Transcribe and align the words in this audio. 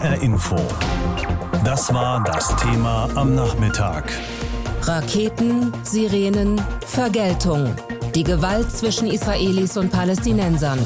HR 0.00 0.22
Info. 0.22 0.56
Das 1.62 1.92
war 1.92 2.24
das 2.24 2.56
Thema 2.56 3.10
am 3.16 3.34
Nachmittag. 3.34 4.10
Raketen, 4.80 5.74
Sirenen, 5.82 6.58
Vergeltung. 6.86 7.74
Die 8.14 8.24
Gewalt 8.24 8.70
zwischen 8.70 9.08
Israelis 9.08 9.76
und 9.76 9.92
Palästinensern. 9.92 10.78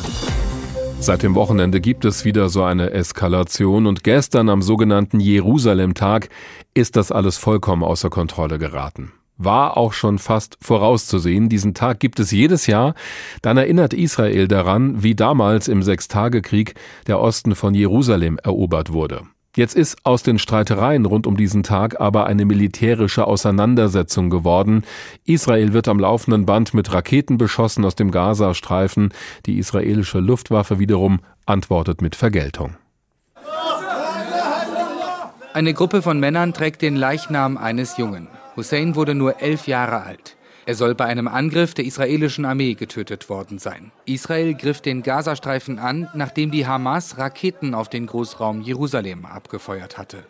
Seit 0.99 1.23
dem 1.23 1.37
Wochenende 1.37 1.81
gibt 1.81 2.05
es 2.05 2.25
wieder 2.25 2.49
so 2.49 2.65
eine 2.65 2.91
Eskalation 2.91 3.87
und 3.87 4.03
gestern 4.03 4.49
am 4.49 4.63
sogenannten 4.63 5.21
Jerusalem-Tag 5.21 6.29
ist 6.75 6.97
das 6.97 7.13
alles 7.13 7.37
vollkommen 7.37 7.85
außer 7.85 8.11
Kontrolle 8.11 8.59
geraten. 8.59 9.13
War 9.37 9.77
auch 9.77 9.93
schon 9.93 10.19
fast 10.19 10.57
vorauszusehen. 10.61 11.49
Diesen 11.49 11.75
Tag 11.75 11.99
gibt 11.99 12.21
es 12.21 12.31
jedes 12.31 12.67
Jahr. 12.67 12.95
Dann 13.43 13.57
erinnert 13.57 13.93
Israel 13.93 14.47
daran, 14.47 15.03
wie 15.03 15.15
damals 15.15 15.67
im 15.69 15.83
Sechstagekrieg 15.83 16.75
der 17.07 17.21
Osten 17.21 17.55
von 17.55 17.75
Jerusalem 17.75 18.39
erobert 18.43 18.93
wurde. 18.93 19.23
Jetzt 19.57 19.77
ist 19.77 19.99
aus 20.05 20.25
den 20.25 20.39
Streitereien 20.39 21.07
rund 21.07 21.27
um 21.27 21.37
diesen 21.37 21.63
Tag 21.63 22.01
aber 22.01 22.27
eine 22.27 22.45
militärische 22.45 23.27
Auseinandersetzung 23.27 24.29
geworden. 24.29 24.83
Israel 25.25 25.73
wird 25.73 25.87
am 25.87 26.01
laufenden 26.01 26.45
Band 26.45 26.75
mit 26.75 26.93
Raketen 26.93 27.39
beschossen 27.39 27.85
aus 27.85 27.95
dem 27.95 28.11
Gazastreifen. 28.11 29.13
Die 29.47 29.59
israelische 29.59 30.19
Luftwaffe 30.19 30.81
wiederum 30.81 31.21
antwortet 31.47 32.03
mit 32.03 32.17
Vergeltung. 32.17 32.77
Eine 35.53 35.73
Gruppe 35.73 36.03
von 36.03 36.19
Männern 36.19 36.53
trägt 36.53 36.83
den 36.83 36.97
Leichnam 36.97 37.57
eines 37.57 37.97
Jungen. 37.97 38.27
Hussein 38.57 38.95
wurde 38.95 39.15
nur 39.15 39.41
elf 39.41 39.67
Jahre 39.67 40.03
alt. 40.03 40.37
Er 40.67 40.75
soll 40.75 40.95
bei 40.95 41.05
einem 41.05 41.29
Angriff 41.29 41.75
der 41.75 41.85
israelischen 41.85 42.47
Armee 42.47 42.75
getötet 42.75 43.29
worden 43.29 43.59
sein. 43.59 43.93
Israel 44.07 44.55
griff 44.55 44.81
den 44.81 45.03
Gazastreifen 45.03 45.79
an, 45.79 46.09
nachdem 46.15 46.51
die 46.51 46.67
Hamas 46.67 47.19
Raketen 47.19 47.75
auf 47.75 47.91
den 47.91 48.07
Großraum 48.07 48.63
Jerusalem 48.63 49.27
abgefeuert 49.27 49.99
hatte. 49.99 50.25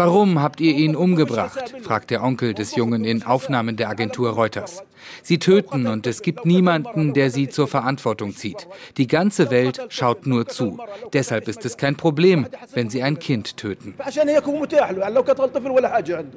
Warum 0.00 0.40
habt 0.40 0.62
ihr 0.62 0.74
ihn 0.74 0.96
umgebracht? 0.96 1.74
fragt 1.82 2.08
der 2.08 2.22
Onkel 2.22 2.54
des 2.54 2.74
Jungen 2.74 3.04
in 3.04 3.22
Aufnahmen 3.22 3.76
der 3.76 3.90
Agentur 3.90 4.30
Reuters. 4.30 4.82
Sie 5.22 5.38
töten 5.38 5.86
und 5.86 6.06
es 6.06 6.22
gibt 6.22 6.46
niemanden, 6.46 7.12
der 7.12 7.30
sie 7.30 7.50
zur 7.50 7.68
Verantwortung 7.68 8.34
zieht. 8.34 8.66
Die 8.96 9.06
ganze 9.06 9.50
Welt 9.50 9.78
schaut 9.90 10.26
nur 10.26 10.46
zu. 10.46 10.78
Deshalb 11.12 11.48
ist 11.48 11.66
es 11.66 11.76
kein 11.76 11.96
Problem, 11.96 12.46
wenn 12.72 12.88
sie 12.88 13.02
ein 13.02 13.18
Kind 13.18 13.58
töten. 13.58 13.94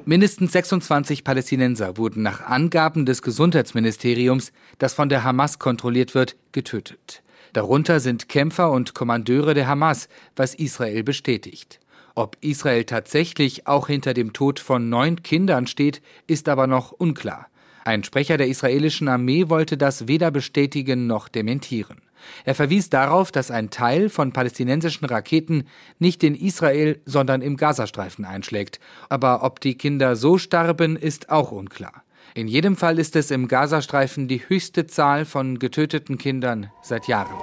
Mindestens 0.04 0.52
26 0.52 1.24
Palästinenser 1.24 1.98
wurden 1.98 2.22
nach 2.22 2.42
Angaben 2.42 3.06
des 3.06 3.22
Gesundheitsministeriums, 3.22 4.52
das 4.78 4.94
von 4.94 5.08
der 5.08 5.24
Hamas 5.24 5.58
kontrolliert 5.58 6.16
wird, 6.16 6.36
getötet. 6.52 7.24
Darunter 7.54 8.02
sind 8.02 8.28
Kämpfer 8.28 8.72
und 8.72 8.94
Kommandeure 8.94 9.54
der 9.54 9.68
Hamas, 9.68 10.10
was 10.36 10.54
Israel 10.54 11.04
bestätigt. 11.04 11.80
Ob 12.16 12.38
Israel 12.42 12.84
tatsächlich 12.84 13.66
auch 13.66 13.88
hinter 13.88 14.14
dem 14.14 14.34
Tod 14.34 14.60
von 14.60 14.88
neun 14.88 15.24
Kindern 15.24 15.66
steht, 15.66 16.02
ist 16.28 16.48
aber 16.48 16.68
noch 16.68 16.92
unklar. 16.92 17.48
Ein 17.86 18.04
Sprecher 18.04 18.38
der 18.38 18.48
israelischen 18.48 19.08
Armee 19.08 19.50
wollte 19.50 19.78
das 19.78 20.08
weder 20.08 20.30
bestätigen 20.30 21.08
noch 21.08 21.28
dementieren. 21.28 22.02
Er 22.46 22.56
verwies 22.56 22.90
darauf, 22.90 23.32
dass 23.32 23.52
ein 23.52 23.72
Teil 23.72 24.10
von 24.10 24.32
palästinensischen 24.32 25.06
Raketen 25.06 25.68
nicht 26.00 26.24
in 26.24 26.36
Israel, 26.36 27.02
sondern 27.06 27.42
im 27.42 27.58
Gazastreifen 27.58 28.26
einschlägt. 28.26 28.80
Aber 29.10 29.44
ob 29.44 29.60
die 29.60 29.78
Kinder 29.78 30.16
so 30.16 30.38
starben, 30.38 30.96
ist 30.96 31.30
auch 31.30 31.52
unklar. 31.52 32.04
In 32.36 32.48
jedem 32.48 32.78
Fall 32.78 33.00
ist 33.00 33.16
es 33.16 33.32
im 33.32 33.48
Gazastreifen 33.48 34.28
die 34.28 34.48
höchste 34.48 34.88
Zahl 34.88 35.26
von 35.26 35.60
getöteten 35.60 36.18
Kindern 36.18 36.70
seit 36.82 37.08
Jahren. 37.08 37.36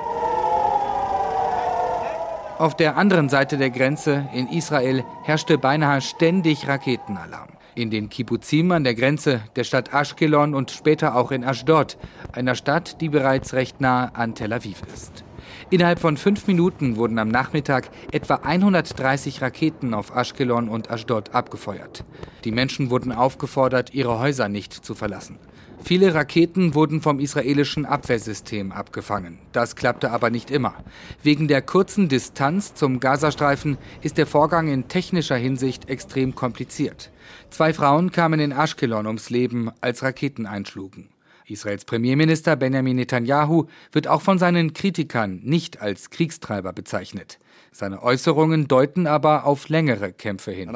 Auf 2.60 2.76
der 2.76 2.98
anderen 2.98 3.30
Seite 3.30 3.56
der 3.56 3.70
Grenze 3.70 4.28
in 4.34 4.46
Israel 4.46 5.02
herrschte 5.22 5.56
beinahe 5.56 6.02
ständig 6.02 6.68
Raketenalarm. 6.68 7.48
In 7.74 7.88
den 7.88 8.10
Kibbuzim 8.10 8.70
an 8.72 8.84
der 8.84 8.94
Grenze 8.94 9.40
der 9.56 9.64
Stadt 9.64 9.94
Ashkelon 9.94 10.54
und 10.54 10.70
später 10.70 11.16
auch 11.16 11.30
in 11.30 11.42
Ashdod, 11.42 11.96
einer 12.32 12.54
Stadt, 12.54 13.00
die 13.00 13.08
bereits 13.08 13.54
recht 13.54 13.80
nah 13.80 14.10
an 14.12 14.34
Tel 14.34 14.52
Aviv 14.52 14.82
ist. 14.92 15.24
Innerhalb 15.70 16.00
von 16.00 16.18
fünf 16.18 16.46
Minuten 16.46 16.96
wurden 16.96 17.18
am 17.18 17.28
Nachmittag 17.28 17.88
etwa 18.12 18.34
130 18.34 19.40
Raketen 19.40 19.94
auf 19.94 20.14
Ashkelon 20.14 20.68
und 20.68 20.90
Ashdod 20.90 21.34
abgefeuert. 21.34 22.04
Die 22.44 22.52
Menschen 22.52 22.90
wurden 22.90 23.12
aufgefordert, 23.12 23.94
ihre 23.94 24.18
Häuser 24.18 24.50
nicht 24.50 24.74
zu 24.74 24.94
verlassen. 24.94 25.38
Viele 25.82 26.14
Raketen 26.14 26.74
wurden 26.74 27.00
vom 27.00 27.18
israelischen 27.20 27.86
Abwehrsystem 27.86 28.70
abgefangen. 28.70 29.38
Das 29.52 29.76
klappte 29.76 30.10
aber 30.10 30.30
nicht 30.30 30.50
immer. 30.50 30.74
Wegen 31.22 31.48
der 31.48 31.62
kurzen 31.62 32.08
Distanz 32.08 32.74
zum 32.74 33.00
Gazastreifen 33.00 33.78
ist 34.02 34.18
der 34.18 34.26
Vorgang 34.26 34.68
in 34.68 34.88
technischer 34.88 35.36
Hinsicht 35.36 35.88
extrem 35.88 36.34
kompliziert. 36.34 37.10
Zwei 37.50 37.72
Frauen 37.72 38.12
kamen 38.12 38.40
in 38.40 38.52
Ashkelon 38.52 39.06
ums 39.06 39.30
Leben, 39.30 39.70
als 39.80 40.02
Raketen 40.02 40.46
einschlugen. 40.46 41.08
Israels 41.50 41.84
Premierminister 41.84 42.56
Benjamin 42.56 42.96
Netanyahu 42.96 43.66
wird 43.92 44.08
auch 44.08 44.22
von 44.22 44.38
seinen 44.38 44.72
Kritikern 44.72 45.40
nicht 45.42 45.80
als 45.80 46.10
Kriegstreiber 46.10 46.72
bezeichnet. 46.72 47.38
Seine 47.72 48.02
Äußerungen 48.02 48.66
deuten 48.66 49.06
aber 49.06 49.46
auf 49.46 49.68
längere 49.68 50.12
Kämpfe 50.12 50.50
hin. 50.50 50.70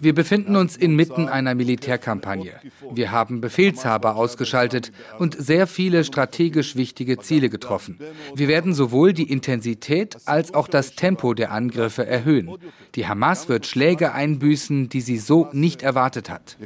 Wir 0.00 0.14
befinden 0.14 0.56
uns 0.56 0.76
inmitten 0.76 1.28
einer 1.28 1.54
Militärkampagne. 1.54 2.54
Wir 2.92 3.12
haben 3.12 3.40
Befehlshaber 3.40 4.16
ausgeschaltet 4.16 4.90
und 5.18 5.36
sehr 5.38 5.68
viele 5.68 6.02
strategisch 6.02 6.74
wichtige 6.74 7.18
Ziele 7.18 7.50
getroffen. 7.50 8.00
Wir 8.34 8.48
werden 8.48 8.74
sowohl 8.74 9.12
die 9.12 9.30
Intensität 9.30 10.16
als 10.24 10.52
auch 10.54 10.66
das 10.66 10.96
Tempo 10.96 11.34
der 11.34 11.52
Angriffe 11.52 12.04
erhöhen. 12.04 12.50
Die 12.96 13.06
Hamas 13.06 13.48
wird 13.48 13.66
Schläge 13.66 14.12
einbüßen, 14.12 14.88
die 14.88 15.00
sie 15.00 15.18
so 15.18 15.48
nicht 15.52 15.82
erwartet 15.82 16.30
hat. 16.30 16.56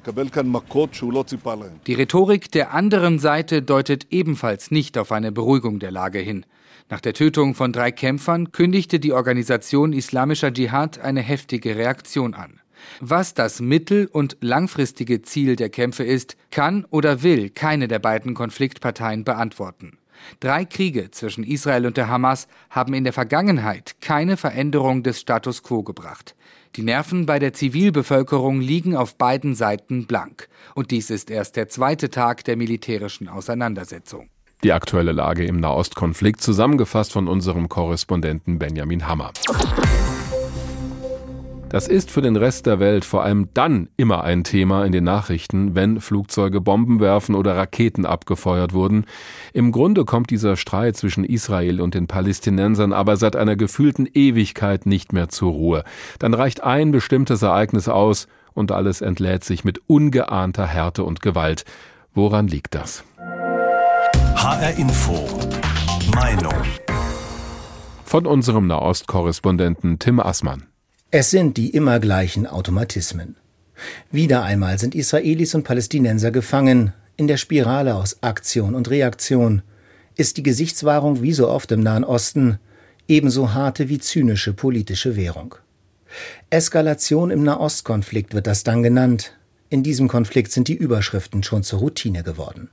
Die 1.86 1.94
Rhetorik 1.94 2.50
der 2.52 2.57
anderen 2.62 3.18
Seite 3.18 3.62
deutet 3.62 4.08
ebenfalls 4.10 4.70
nicht 4.70 4.98
auf 4.98 5.12
eine 5.12 5.32
Beruhigung 5.32 5.78
der 5.78 5.90
Lage 5.90 6.18
hin. 6.18 6.44
Nach 6.90 7.00
der 7.00 7.14
Tötung 7.14 7.54
von 7.54 7.72
drei 7.72 7.92
Kämpfern 7.92 8.52
kündigte 8.52 8.98
die 8.98 9.12
Organisation 9.12 9.92
Islamischer 9.92 10.52
Dschihad 10.52 10.98
eine 10.98 11.20
heftige 11.20 11.76
Reaktion 11.76 12.34
an. 12.34 12.60
Was 13.00 13.34
das 13.34 13.60
mittel- 13.60 14.08
und 14.10 14.36
langfristige 14.40 15.22
Ziel 15.22 15.56
der 15.56 15.68
Kämpfe 15.68 16.04
ist, 16.04 16.36
kann 16.50 16.86
oder 16.90 17.22
will 17.22 17.50
keine 17.50 17.88
der 17.88 17.98
beiden 17.98 18.34
Konfliktparteien 18.34 19.24
beantworten. 19.24 19.97
Drei 20.40 20.64
Kriege 20.64 21.10
zwischen 21.10 21.44
Israel 21.44 21.86
und 21.86 21.96
der 21.96 22.08
Hamas 22.08 22.48
haben 22.70 22.94
in 22.94 23.04
der 23.04 23.12
Vergangenheit 23.12 23.96
keine 24.00 24.36
Veränderung 24.36 25.02
des 25.02 25.20
Status 25.20 25.62
quo 25.62 25.82
gebracht. 25.82 26.34
Die 26.76 26.82
Nerven 26.82 27.26
bei 27.26 27.38
der 27.38 27.52
Zivilbevölkerung 27.52 28.60
liegen 28.60 28.96
auf 28.96 29.16
beiden 29.16 29.54
Seiten 29.54 30.06
blank. 30.06 30.48
Und 30.74 30.90
dies 30.90 31.10
ist 31.10 31.30
erst 31.30 31.56
der 31.56 31.68
zweite 31.68 32.10
Tag 32.10 32.44
der 32.44 32.56
militärischen 32.56 33.28
Auseinandersetzung. 33.28 34.28
Die 34.64 34.72
aktuelle 34.72 35.12
Lage 35.12 35.44
im 35.44 35.60
Nahostkonflikt 35.60 36.40
zusammengefasst 36.40 37.12
von 37.12 37.28
unserem 37.28 37.68
Korrespondenten 37.68 38.58
Benjamin 38.58 39.06
Hammer. 39.06 39.32
Das 41.70 41.86
ist 41.86 42.10
für 42.10 42.22
den 42.22 42.36
Rest 42.36 42.64
der 42.64 42.80
Welt 42.80 43.04
vor 43.04 43.22
allem 43.22 43.50
dann 43.52 43.90
immer 43.98 44.24
ein 44.24 44.42
Thema 44.42 44.86
in 44.86 44.92
den 44.92 45.04
Nachrichten, 45.04 45.74
wenn 45.74 46.00
Flugzeuge 46.00 46.62
Bomben 46.62 46.98
werfen 46.98 47.34
oder 47.34 47.58
Raketen 47.58 48.06
abgefeuert 48.06 48.72
wurden. 48.72 49.04
Im 49.52 49.70
Grunde 49.70 50.06
kommt 50.06 50.30
dieser 50.30 50.56
Streit 50.56 50.96
zwischen 50.96 51.24
Israel 51.24 51.82
und 51.82 51.92
den 51.92 52.06
Palästinensern 52.06 52.94
aber 52.94 53.18
seit 53.18 53.36
einer 53.36 53.54
gefühlten 53.54 54.08
Ewigkeit 54.12 54.86
nicht 54.86 55.12
mehr 55.12 55.28
zur 55.28 55.52
Ruhe. 55.52 55.84
Dann 56.18 56.32
reicht 56.32 56.64
ein 56.64 56.90
bestimmtes 56.90 57.42
Ereignis 57.42 57.88
aus 57.88 58.28
und 58.54 58.72
alles 58.72 59.02
entlädt 59.02 59.44
sich 59.44 59.62
mit 59.62 59.82
ungeahnter 59.86 60.66
Härte 60.66 61.04
und 61.04 61.20
Gewalt. 61.20 61.66
Woran 62.14 62.48
liegt 62.48 62.74
das? 62.74 63.04
HR 64.36 64.78
Info. 64.78 65.28
Meinung. 66.14 66.54
Von 68.04 68.24
unserem 68.26 68.66
Nahostkorrespondenten 68.66 69.98
Tim 69.98 70.18
Assmann. 70.18 70.64
Es 71.10 71.30
sind 71.30 71.56
die 71.56 71.70
immer 71.70 72.00
gleichen 72.00 72.46
Automatismen. 72.46 73.36
Wieder 74.10 74.42
einmal 74.42 74.78
sind 74.78 74.94
Israelis 74.94 75.54
und 75.54 75.62
Palästinenser 75.62 76.30
gefangen 76.30 76.92
in 77.16 77.28
der 77.28 77.38
Spirale 77.38 77.94
aus 77.94 78.22
Aktion 78.22 78.74
und 78.74 78.90
Reaktion. 78.90 79.62
Ist 80.16 80.36
die 80.36 80.42
Gesichtswahrung 80.42 81.22
wie 81.22 81.32
so 81.32 81.48
oft 81.48 81.72
im 81.72 81.80
Nahen 81.80 82.04
Osten 82.04 82.58
ebenso 83.08 83.54
harte 83.54 83.88
wie 83.88 83.98
zynische 83.98 84.52
politische 84.52 85.16
Währung. 85.16 85.54
Eskalation 86.50 87.30
im 87.30 87.42
Nahostkonflikt 87.42 88.34
wird 88.34 88.46
das 88.46 88.62
dann 88.62 88.82
genannt. 88.82 89.32
In 89.70 89.82
diesem 89.82 90.08
Konflikt 90.08 90.52
sind 90.52 90.68
die 90.68 90.76
Überschriften 90.76 91.42
schon 91.42 91.62
zur 91.62 91.78
Routine 91.78 92.22
geworden. 92.22 92.68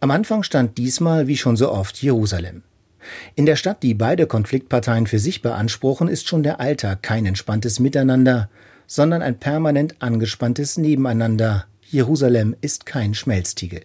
Am 0.00 0.10
Anfang 0.10 0.42
stand 0.42 0.78
diesmal, 0.78 1.28
wie 1.28 1.36
schon 1.36 1.56
so 1.56 1.70
oft, 1.70 2.02
Jerusalem. 2.02 2.64
In 3.34 3.46
der 3.46 3.56
Stadt, 3.56 3.82
die 3.82 3.94
beide 3.94 4.26
Konfliktparteien 4.26 5.06
für 5.06 5.18
sich 5.18 5.42
beanspruchen, 5.42 6.08
ist 6.08 6.28
schon 6.28 6.42
der 6.42 6.60
Alltag 6.60 7.02
kein 7.02 7.26
entspanntes 7.26 7.80
Miteinander, 7.80 8.48
sondern 8.86 9.22
ein 9.22 9.38
permanent 9.38 9.96
angespanntes 10.00 10.78
Nebeneinander. 10.78 11.66
Jerusalem 11.82 12.56
ist 12.60 12.86
kein 12.86 13.14
Schmelztiegel. 13.14 13.82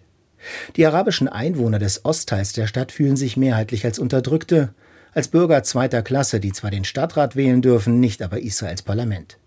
Die 0.76 0.86
arabischen 0.86 1.28
Einwohner 1.28 1.78
des 1.78 2.04
Ostteils 2.04 2.52
der 2.52 2.66
Stadt 2.66 2.92
fühlen 2.92 3.16
sich 3.16 3.36
mehrheitlich 3.36 3.84
als 3.84 3.98
Unterdrückte, 3.98 4.70
als 5.14 5.28
Bürger 5.28 5.62
zweiter 5.62 6.02
Klasse, 6.02 6.40
die 6.40 6.52
zwar 6.52 6.70
den 6.70 6.84
Stadtrat 6.84 7.36
wählen 7.36 7.62
dürfen, 7.62 8.00
nicht 8.00 8.22
aber 8.22 8.40
Israels 8.40 8.82
Parlament. 8.82 9.38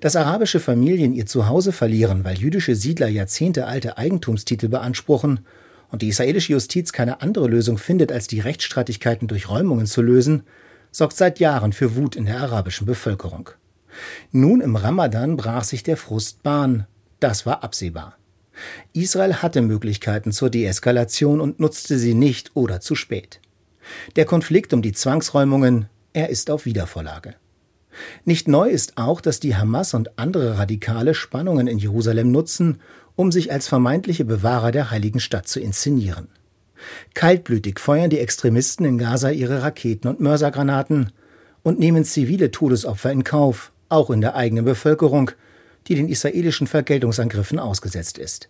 Dass 0.00 0.16
arabische 0.16 0.60
Familien 0.60 1.12
ihr 1.12 1.26
Zuhause 1.26 1.72
verlieren, 1.72 2.24
weil 2.24 2.38
jüdische 2.38 2.74
Siedler 2.74 3.08
jahrzehntealte 3.08 3.98
Eigentumstitel 3.98 4.68
beanspruchen 4.68 5.40
und 5.94 6.02
die 6.02 6.08
israelische 6.08 6.54
Justiz 6.54 6.92
keine 6.92 7.22
andere 7.22 7.46
Lösung 7.46 7.78
findet, 7.78 8.10
als 8.10 8.26
die 8.26 8.40
Rechtsstreitigkeiten 8.40 9.28
durch 9.28 9.48
Räumungen 9.48 9.86
zu 9.86 10.02
lösen, 10.02 10.42
sorgt 10.90 11.16
seit 11.16 11.38
Jahren 11.38 11.72
für 11.72 11.94
Wut 11.94 12.16
in 12.16 12.26
der 12.26 12.40
arabischen 12.40 12.84
Bevölkerung. 12.84 13.50
Nun 14.32 14.60
im 14.60 14.74
Ramadan 14.74 15.36
brach 15.36 15.62
sich 15.62 15.84
der 15.84 15.96
Frust 15.96 16.42
Bahn. 16.42 16.88
Das 17.20 17.46
war 17.46 17.62
absehbar. 17.62 18.16
Israel 18.92 19.34
hatte 19.34 19.62
Möglichkeiten 19.62 20.32
zur 20.32 20.50
Deeskalation 20.50 21.40
und 21.40 21.60
nutzte 21.60 21.96
sie 21.96 22.14
nicht 22.14 22.50
oder 22.54 22.80
zu 22.80 22.96
spät. 22.96 23.40
Der 24.16 24.24
Konflikt 24.24 24.72
um 24.72 24.82
die 24.82 24.92
Zwangsräumungen, 24.92 25.86
er 26.12 26.28
ist 26.28 26.50
auf 26.50 26.64
Wiedervorlage. 26.64 27.36
Nicht 28.24 28.48
neu 28.48 28.68
ist 28.68 28.98
auch, 28.98 29.20
dass 29.20 29.38
die 29.38 29.54
Hamas 29.54 29.94
und 29.94 30.18
andere 30.18 30.58
Radikale 30.58 31.14
Spannungen 31.14 31.68
in 31.68 31.78
Jerusalem 31.78 32.32
nutzen, 32.32 32.80
um 33.16 33.32
sich 33.32 33.52
als 33.52 33.68
vermeintliche 33.68 34.24
Bewahrer 34.24 34.72
der 34.72 34.90
heiligen 34.90 35.20
Stadt 35.20 35.48
zu 35.48 35.60
inszenieren. 35.60 36.28
Kaltblütig 37.14 37.78
feuern 37.78 38.10
die 38.10 38.18
Extremisten 38.18 38.84
in 38.84 38.98
Gaza 38.98 39.30
ihre 39.30 39.62
Raketen 39.62 40.08
und 40.08 40.20
Mörsergranaten 40.20 41.12
und 41.62 41.78
nehmen 41.78 42.04
zivile 42.04 42.50
Todesopfer 42.50 43.10
in 43.10 43.24
Kauf, 43.24 43.72
auch 43.88 44.10
in 44.10 44.20
der 44.20 44.34
eigenen 44.34 44.64
Bevölkerung, 44.64 45.30
die 45.86 45.94
den 45.94 46.08
israelischen 46.08 46.66
Vergeltungsangriffen 46.66 47.58
ausgesetzt 47.58 48.18
ist. 48.18 48.48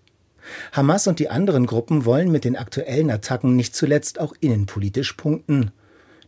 Hamas 0.72 1.06
und 1.06 1.18
die 1.18 1.30
anderen 1.30 1.66
Gruppen 1.66 2.04
wollen 2.04 2.30
mit 2.30 2.44
den 2.44 2.56
aktuellen 2.56 3.10
Attacken 3.10 3.56
nicht 3.56 3.74
zuletzt 3.74 4.20
auch 4.20 4.34
innenpolitisch 4.40 5.14
punkten. 5.14 5.70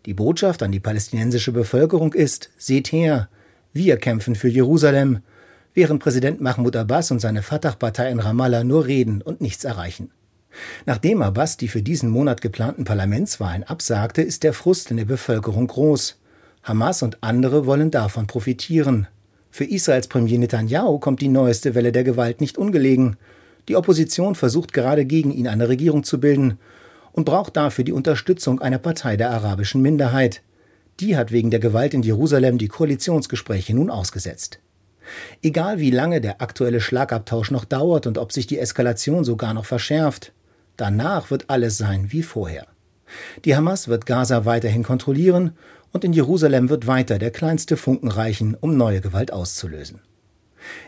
Die 0.07 0.15
Botschaft 0.15 0.63
an 0.63 0.73
die 0.73 0.81
palästinensische 0.81 1.53
Bevölkerung 1.53 2.13
ist, 2.15 2.51
seht 2.57 2.93
her, 2.93 3.29
wir 3.73 3.97
kämpfen 3.99 4.35
für 4.35 4.49
Jerusalem, 4.49 5.21
während 5.77 6.03
Präsident 6.03 6.41
Mahmoud 6.41 6.75
Abbas 6.75 7.11
und 7.11 7.21
seine 7.21 7.43
Fatah-Partei 7.43 8.11
in 8.11 8.19
Ramallah 8.19 8.65
nur 8.65 8.87
reden 8.87 9.21
und 9.21 9.43
nichts 9.43 9.63
erreichen. 9.63 10.11
Nachdem 10.87 11.21
Abbas 11.21 11.59
die 11.59 11.69
für 11.69 11.83
diesen 11.83 12.09
Monat 12.09 12.41
geplanten 12.41 12.85
Parlamentswahlen 12.85 13.63
absagte, 13.63 14.23
ist 14.23 14.43
der 14.43 14.55
Frust 14.55 14.91
in 14.91 14.97
der 14.97 15.05
Bevölkerung 15.05 15.67
groß. 15.67 16.19
Hamas 16.63 17.03
und 17.03 17.23
andere 17.23 17.67
wollen 17.67 17.91
davon 17.91 18.27
profitieren. 18.27 19.07
Für 19.51 19.65
Israels 19.65 20.09
Premier 20.09 20.39
Netanyahu 20.39 20.99
kommt 20.99 21.21
die 21.21 21.29
neueste 21.29 21.75
Welle 21.75 21.93
der 21.93 22.05
Gewalt 22.05 22.41
nicht 22.41 22.57
ungelegen. 22.57 23.17
Die 23.69 23.77
Opposition 23.77 24.35
versucht 24.35 24.73
gerade 24.73 25.05
gegen 25.05 25.31
ihn 25.31 25.47
eine 25.47 25.69
Regierung 25.69 26.05
zu 26.05 26.19
bilden 26.19 26.59
und 27.13 27.27
braucht 27.27 27.55
dafür 27.55 27.85
die 27.85 27.93
Unterstützung 27.93 28.63
einer 28.63 28.79
Partei 28.79 29.19
der 29.19 29.31
arabischen 29.31 29.83
Minderheit. 29.83 30.41
Die 31.01 31.19
hat 31.19 31.33
wegen 31.33 31.51
der 31.51 31.61
Gewalt 31.61 31.93
in 31.93 32.03
Jerusalem 32.03 32.57
die 32.57 32.69
Koalitionsgespräche 32.69 33.75
nun 33.75 33.91
ausgesetzt. 33.91 34.61
Egal 35.43 35.79
wie 35.79 35.91
lange 35.91 36.21
der 36.21 36.41
aktuelle 36.41 36.81
Schlagabtausch 36.81 37.51
noch 37.51 37.65
dauert 37.65 38.07
und 38.07 38.19
ob 38.19 38.33
sich 38.33 38.47
die 38.47 38.59
Eskalation 38.59 39.25
sogar 39.25 39.55
noch 39.55 39.65
verschärft, 39.65 40.33
danach 40.77 41.31
wird 41.31 41.49
alles 41.49 41.79
sein 41.79 42.13
wie 42.13 42.23
vorher. 42.23 42.67
Die 43.45 43.55
Hamas 43.55 43.89
wird 43.89 44.07
Gaza 44.07 44.45
weiterhin 44.45 44.83
kontrollieren 44.83 45.53
und 45.93 46.05
in 46.05 46.13
Jerusalem 46.13 46.69
wird 46.69 46.87
weiter 46.87 47.19
der 47.19 47.31
kleinste 47.31 47.77
Funken 47.77 48.09
reichen, 48.09 48.57
um 48.61 48.77
neue 48.77 49.01
Gewalt 49.01 49.33
auszulösen. 49.33 50.01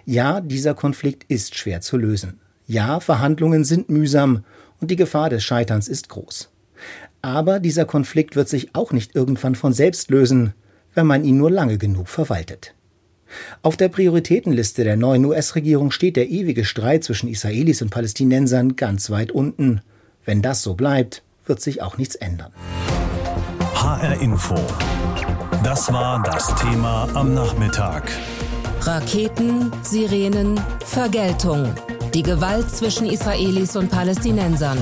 Ja, 0.04 0.40
dieser 0.40 0.74
Konflikt 0.74 1.24
ist 1.30 1.54
schwer 1.54 1.80
zu 1.80 1.96
lösen. 1.96 2.40
Ja, 2.66 3.00
Verhandlungen 3.00 3.64
sind 3.64 3.88
mühsam 3.88 4.44
und 4.80 4.90
die 4.90 4.96
Gefahr 4.96 5.30
des 5.30 5.44
Scheiterns 5.44 5.88
ist 5.88 6.08
groß. 6.08 6.50
Aber 7.22 7.60
dieser 7.60 7.84
Konflikt 7.84 8.36
wird 8.36 8.48
sich 8.48 8.74
auch 8.74 8.92
nicht 8.92 9.14
irgendwann 9.14 9.54
von 9.54 9.72
selbst 9.72 10.10
lösen, 10.10 10.54
wenn 10.94 11.06
man 11.06 11.24
ihn 11.24 11.36
nur 11.36 11.50
lange 11.50 11.78
genug 11.78 12.08
verwaltet. 12.08 12.74
Auf 13.62 13.76
der 13.76 13.88
Prioritätenliste 13.88 14.84
der 14.84 14.96
neuen 14.96 15.24
US-Regierung 15.24 15.90
steht 15.90 16.16
der 16.16 16.28
ewige 16.28 16.64
Streit 16.64 17.04
zwischen 17.04 17.28
Israelis 17.28 17.82
und 17.82 17.90
Palästinensern 17.90 18.76
ganz 18.76 19.10
weit 19.10 19.32
unten. 19.32 19.80
Wenn 20.24 20.42
das 20.42 20.62
so 20.62 20.74
bleibt, 20.74 21.22
wird 21.46 21.60
sich 21.60 21.82
auch 21.82 21.98
nichts 21.98 22.14
ändern. 22.14 22.52
HR 23.74 24.20
Info. 24.20 24.54
Das 25.62 25.92
war 25.92 26.22
das 26.22 26.54
Thema 26.56 27.08
am 27.14 27.34
Nachmittag. 27.34 28.10
Raketen, 28.80 29.72
Sirenen, 29.82 30.60
Vergeltung. 30.84 31.74
Die 32.14 32.22
Gewalt 32.22 32.70
zwischen 32.70 33.06
Israelis 33.06 33.76
und 33.76 33.90
Palästinensern. 33.90 34.78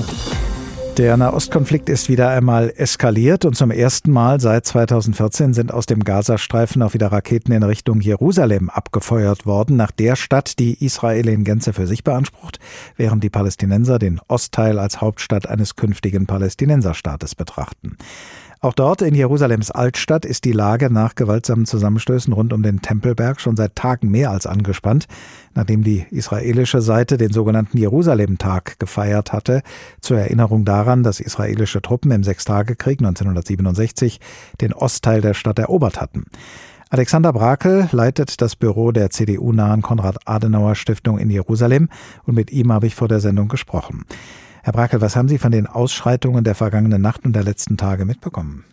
Der 0.97 1.15
Nahostkonflikt 1.15 1.89
ist 1.89 2.09
wieder 2.09 2.29
einmal 2.29 2.73
eskaliert 2.75 3.45
und 3.45 3.55
zum 3.55 3.69
ersten 3.69 4.09
Mal 4.09 4.39
seit 4.39 4.65
2014 4.65 5.53
sind 5.53 5.71
aus 5.71 5.85
dem 5.85 6.03
Gazastreifen 6.03 6.81
auch 6.81 6.95
wieder 6.95 7.11
Raketen 7.11 7.51
in 7.51 7.61
Richtung 7.61 8.01
Jerusalem 8.01 8.71
abgefeuert 8.71 9.45
worden, 9.45 9.77
nach 9.77 9.91
der 9.91 10.15
Stadt, 10.15 10.57
die 10.57 10.83
Israel 10.83 11.27
in 11.27 11.43
Gänze 11.43 11.73
für 11.73 11.85
sich 11.85 12.03
beansprucht, 12.03 12.57
während 12.95 13.23
die 13.23 13.29
Palästinenser 13.29 13.99
den 13.99 14.19
Ostteil 14.27 14.79
als 14.79 14.99
Hauptstadt 14.99 15.47
eines 15.47 15.75
künftigen 15.75 16.25
Palästinenserstaates 16.25 17.35
betrachten. 17.35 17.97
Auch 18.59 18.73
dort 18.73 19.03
in 19.03 19.13
Jerusalems 19.13 19.69
Altstadt 19.69 20.25
ist 20.25 20.43
die 20.43 20.51
Lage 20.51 20.91
nach 20.91 21.13
gewaltsamen 21.13 21.67
Zusammenstößen 21.67 22.33
rund 22.33 22.53
um 22.53 22.63
den 22.63 22.81
Tempelberg 22.81 23.39
schon 23.39 23.55
seit 23.55 23.75
Tagen 23.75 24.09
mehr 24.09 24.31
als 24.31 24.47
angespannt, 24.47 25.07
nachdem 25.53 25.83
die 25.83 26.05
israelische 26.09 26.81
Seite 26.81 27.17
den 27.17 27.31
sogenannten 27.31 27.77
Jerusalem-Tag 27.77 28.79
gefeiert 28.79 29.31
hatte, 29.31 29.61
zur 30.01 30.17
Erinnerung 30.17 30.65
daran, 30.65 31.03
dass 31.03 31.19
israelische 31.19 31.83
Truppen 31.83 32.09
im 32.09 32.23
Sechstagekrieg 32.23 32.99
1967 32.99 34.19
den 34.59 34.73
Ostteil 34.73 35.21
der 35.21 35.35
Stadt 35.35 35.59
erobert 35.59 36.01
hatten. 36.01 36.25
Alexander 36.89 37.33
Brakel 37.33 37.89
leitet 37.91 38.41
das 38.41 38.55
Büro 38.55 38.91
der 38.91 39.09
CDU-nahen 39.11 39.81
Konrad-Adenauer-Stiftung 39.81 41.19
in 41.19 41.29
Jerusalem 41.29 41.89
und 42.23 42.33
mit 42.33 42.49
ihm 42.51 42.71
habe 42.71 42.87
ich 42.87 42.95
vor 42.95 43.09
der 43.09 43.19
Sendung 43.19 43.49
gesprochen. 43.49 44.05
Herr 44.67 44.73
Brakel, 44.73 44.99
was 44.99 45.15
haben 45.15 45.29
Sie 45.29 45.37
von 45.37 45.53
den 45.53 45.65
Ausschreitungen 45.65 46.43
der 46.43 46.53
vergangenen 46.53 47.01
Nacht 47.01 47.23
und 47.23 47.31
der 47.31 47.43
letzten 47.43 47.77
Tage 47.77 48.03
mitbekommen? 48.03 48.65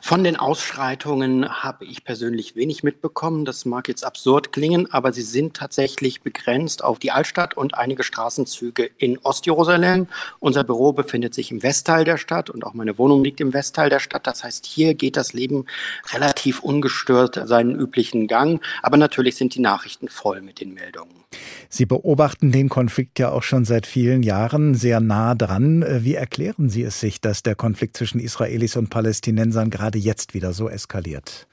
Von 0.00 0.22
den 0.22 0.36
Ausschreitungen 0.36 1.48
habe 1.62 1.84
ich 1.84 2.04
persönlich 2.04 2.54
wenig 2.54 2.84
mitbekommen. 2.84 3.44
Das 3.44 3.64
mag 3.64 3.88
jetzt 3.88 4.04
absurd 4.04 4.52
klingen, 4.52 4.90
aber 4.92 5.12
sie 5.12 5.22
sind 5.22 5.54
tatsächlich 5.54 6.22
begrenzt 6.22 6.84
auf 6.84 7.00
die 7.00 7.10
Altstadt 7.10 7.56
und 7.56 7.74
einige 7.74 8.04
Straßenzüge 8.04 8.90
in 8.96 9.18
Ostjerusalem. 9.18 10.06
Unser 10.38 10.62
Büro 10.62 10.92
befindet 10.92 11.34
sich 11.34 11.50
im 11.50 11.64
Westteil 11.64 12.04
der 12.04 12.16
Stadt 12.16 12.48
und 12.48 12.64
auch 12.64 12.74
meine 12.74 12.96
Wohnung 12.96 13.24
liegt 13.24 13.40
im 13.40 13.52
Westteil 13.52 13.90
der 13.90 13.98
Stadt. 13.98 14.26
Das 14.26 14.44
heißt, 14.44 14.66
hier 14.66 14.94
geht 14.94 15.16
das 15.16 15.32
Leben 15.32 15.66
relativ 16.12 16.60
ungestört 16.60 17.40
seinen 17.44 17.78
üblichen 17.78 18.28
Gang. 18.28 18.62
Aber 18.82 18.96
natürlich 18.96 19.34
sind 19.34 19.56
die 19.56 19.60
Nachrichten 19.60 20.08
voll 20.08 20.42
mit 20.42 20.60
den 20.60 20.74
Meldungen. 20.74 21.18
Sie 21.68 21.84
beobachten 21.84 22.52
den 22.52 22.68
Konflikt 22.68 23.18
ja 23.18 23.30
auch 23.30 23.42
schon 23.42 23.66
seit 23.66 23.86
vielen 23.86 24.22
Jahren 24.22 24.74
sehr 24.74 25.00
nah 25.00 25.34
dran. 25.34 25.84
Wie 25.86 26.14
erklären 26.14 26.70
Sie 26.70 26.82
es 26.82 27.00
sich, 27.00 27.20
dass 27.20 27.42
der 27.42 27.54
Konflikt 27.54 27.96
zwischen 27.96 28.18
Israelis 28.18 28.76
und 28.76 28.88
Palästinensern 28.88 29.68
gerade 29.68 29.87
gerade 29.88 29.98
jetzt 29.98 30.34
wieder 30.34 30.52
so 30.52 30.68
eskaliert? 30.68 31.46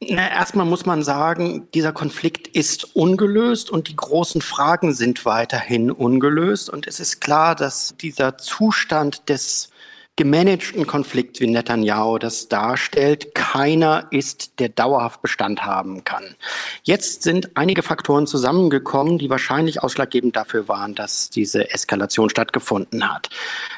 Na, 0.00 0.30
erstmal 0.30 0.66
muss 0.66 0.86
man 0.86 1.02
sagen, 1.02 1.66
dieser 1.74 1.92
Konflikt 1.92 2.46
ist 2.46 2.94
ungelöst 2.94 3.68
und 3.70 3.88
die 3.88 3.96
großen 3.96 4.42
Fragen 4.42 4.94
sind 4.94 5.24
weiterhin 5.24 5.90
ungelöst. 5.90 6.70
Und 6.70 6.86
es 6.86 7.00
ist 7.00 7.20
klar, 7.20 7.56
dass 7.56 7.96
dieser 8.00 8.38
Zustand 8.38 9.28
des 9.28 9.70
gemanagten 10.18 10.84
Konflikt, 10.84 11.38
wie 11.38 11.46
Netanyahu 11.46 12.18
das 12.18 12.48
darstellt, 12.48 13.36
keiner 13.36 14.08
ist, 14.10 14.58
der 14.58 14.68
dauerhaft 14.68 15.22
Bestand 15.22 15.64
haben 15.64 16.02
kann. 16.02 16.34
Jetzt 16.82 17.22
sind 17.22 17.56
einige 17.56 17.84
Faktoren 17.84 18.26
zusammengekommen, 18.26 19.18
die 19.18 19.30
wahrscheinlich 19.30 19.80
ausschlaggebend 19.80 20.34
dafür 20.34 20.66
waren, 20.66 20.96
dass 20.96 21.30
diese 21.30 21.70
Eskalation 21.70 22.30
stattgefunden 22.30 23.08
hat. 23.08 23.30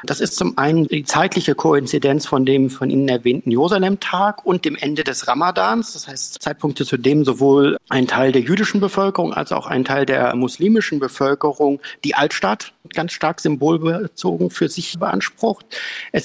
Das 0.03 0.21
ist 0.23 0.37
zum 0.37 0.57
einen 0.57 0.89
die 0.89 1.05
zeitliche 1.05 1.55
Koinzidenz 1.55 2.25
von 2.25 2.47
dem 2.47 2.71
von 2.71 2.89
Ihnen 2.89 3.11
erwähnten 3.11 3.51
Jerusalem-Tag 3.51 4.47
und 4.47 4.65
dem 4.65 4.77
Ende 4.77 5.05
des 5.05 5.29
Ramadans. 5.29 5.93
Das 5.93 6.09
heißt, 6.09 6.43
Zeitpunkte, 6.43 6.87
zu 6.87 6.97
dem 6.97 7.27
sowohl 7.27 7.77
ein 7.91 8.07
Teil 8.07 8.33
der 8.33 8.41
jüdischen 8.41 8.81
Bevölkerung 8.81 9.35
als 9.35 9.53
auch 9.53 9.67
ein 9.67 9.85
Teil 9.85 10.07
der 10.07 10.35
muslimischen 10.35 11.01
Bevölkerung 11.01 11.81
die 12.03 12.15
Altstadt 12.15 12.73
ganz 12.95 13.13
stark 13.13 13.41
symbolbezogen 13.41 14.51
für 14.51 14.69
sich 14.69 14.99
beansprucht. 14.99 15.67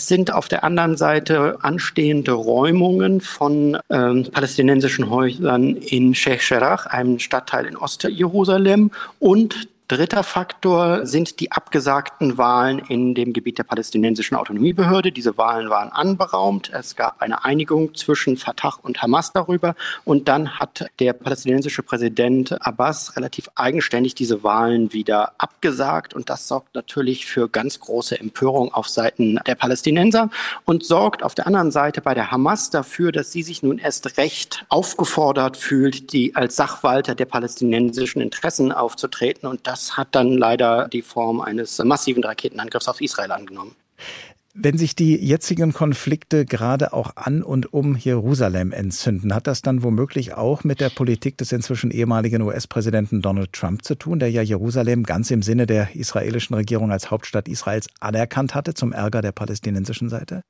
Es 0.05 0.09
sind 0.09 0.31
auf 0.31 0.47
der 0.47 0.63
anderen 0.63 0.97
Seite 0.97 1.57
anstehende 1.61 2.33
Räumungen 2.33 3.21
von 3.21 3.75
ähm, 3.89 4.27
palästinensischen 4.31 5.09
Häusern 5.09 5.75
in 5.77 6.13
Sheikh 6.13 6.43
Jarrah, 6.47 6.75
einem 6.91 7.17
Stadtteil 7.17 7.65
in 7.65 7.75
Ostjerusalem, 7.75 8.91
und 9.17 9.67
Dritter 9.87 10.23
Faktor 10.23 11.05
sind 11.05 11.39
die 11.39 11.51
abgesagten 11.51 12.39
Wahlen 12.39 12.79
in 12.79 13.13
dem 13.13 13.33
Gebiet 13.33 13.59
der 13.59 13.65
palästinensischen 13.65 14.35
Autonomiebehörde. 14.35 15.11
Diese 15.11 15.37
Wahlen 15.37 15.69
waren 15.69 15.91
anberaumt. 15.91 16.71
Es 16.73 16.95
gab 16.95 17.21
eine 17.21 17.45
Einigung 17.45 17.93
zwischen 17.93 18.35
Fatah 18.35 18.79
und 18.81 19.03
Hamas 19.03 19.31
darüber. 19.31 19.75
Und 20.03 20.27
dann 20.27 20.57
hat 20.57 20.87
der 20.97 21.13
palästinensische 21.13 21.83
Präsident 21.83 22.59
Abbas 22.65 23.15
relativ 23.15 23.47
eigenständig 23.53 24.15
diese 24.15 24.41
Wahlen 24.41 24.91
wieder 24.91 25.33
abgesagt. 25.37 26.15
Und 26.15 26.31
das 26.31 26.47
sorgt 26.47 26.73
natürlich 26.73 27.27
für 27.27 27.47
ganz 27.47 27.79
große 27.79 28.19
Empörung 28.19 28.73
auf 28.73 28.89
Seiten 28.89 29.39
der 29.45 29.53
Palästinenser 29.53 30.31
und 30.65 30.83
sorgt 30.83 31.21
auf 31.21 31.35
der 31.35 31.45
anderen 31.45 31.69
Seite 31.69 32.01
bei 32.01 32.15
der 32.15 32.31
Hamas 32.31 32.71
dafür, 32.71 33.11
dass 33.11 33.31
sie 33.31 33.43
sich 33.43 33.61
nun 33.61 33.77
erst 33.77 34.17
recht 34.17 34.65
aufgefordert 34.69 35.57
fühlt, 35.57 36.11
die 36.11 36.35
als 36.35 36.55
Sachwalter 36.55 37.13
der 37.13 37.25
palästinensischen 37.25 38.19
Interessen 38.19 38.71
aufzutreten. 38.71 39.47
Und 39.47 39.67
das 39.67 39.74
das 39.75 39.97
hat 39.97 40.15
dann 40.15 40.31
leider 40.31 40.87
die 40.87 41.01
Form 41.01 41.41
eines 41.41 41.79
massiven 41.79 42.23
Raketenangriffs 42.23 42.87
auf 42.87 43.01
Israel 43.01 43.31
angenommen. 43.33 43.75
Wenn 44.53 44.77
sich 44.77 44.95
die 44.95 45.17
jetzigen 45.17 45.73
Konflikte 45.73 46.45
gerade 46.45 46.93
auch 46.93 47.17
an 47.17 47.43
und 47.43 47.73
um 47.73 47.97
Jerusalem 47.97 48.71
entzünden, 48.71 49.35
hat 49.35 49.47
das 49.47 49.61
dann 49.61 49.83
womöglich 49.83 50.33
auch 50.33 50.63
mit 50.63 50.79
der 50.79 50.89
Politik 50.89 51.37
des 51.37 51.51
inzwischen 51.51 51.91
ehemaligen 51.91 52.41
US-Präsidenten 52.41 53.21
Donald 53.21 53.51
Trump 53.51 53.83
zu 53.83 53.95
tun, 53.95 54.19
der 54.19 54.31
ja 54.31 54.41
Jerusalem 54.41 55.03
ganz 55.03 55.29
im 55.29 55.41
Sinne 55.41 55.65
der 55.65 55.93
israelischen 55.93 56.55
Regierung 56.55 56.89
als 56.89 57.11
Hauptstadt 57.11 57.49
Israels 57.49 57.87
anerkannt 57.99 58.55
hatte, 58.55 58.75
zum 58.75 58.93
Ärger 58.93 59.21
der 59.21 59.33
palästinensischen 59.33 60.07
Seite? 60.07 60.41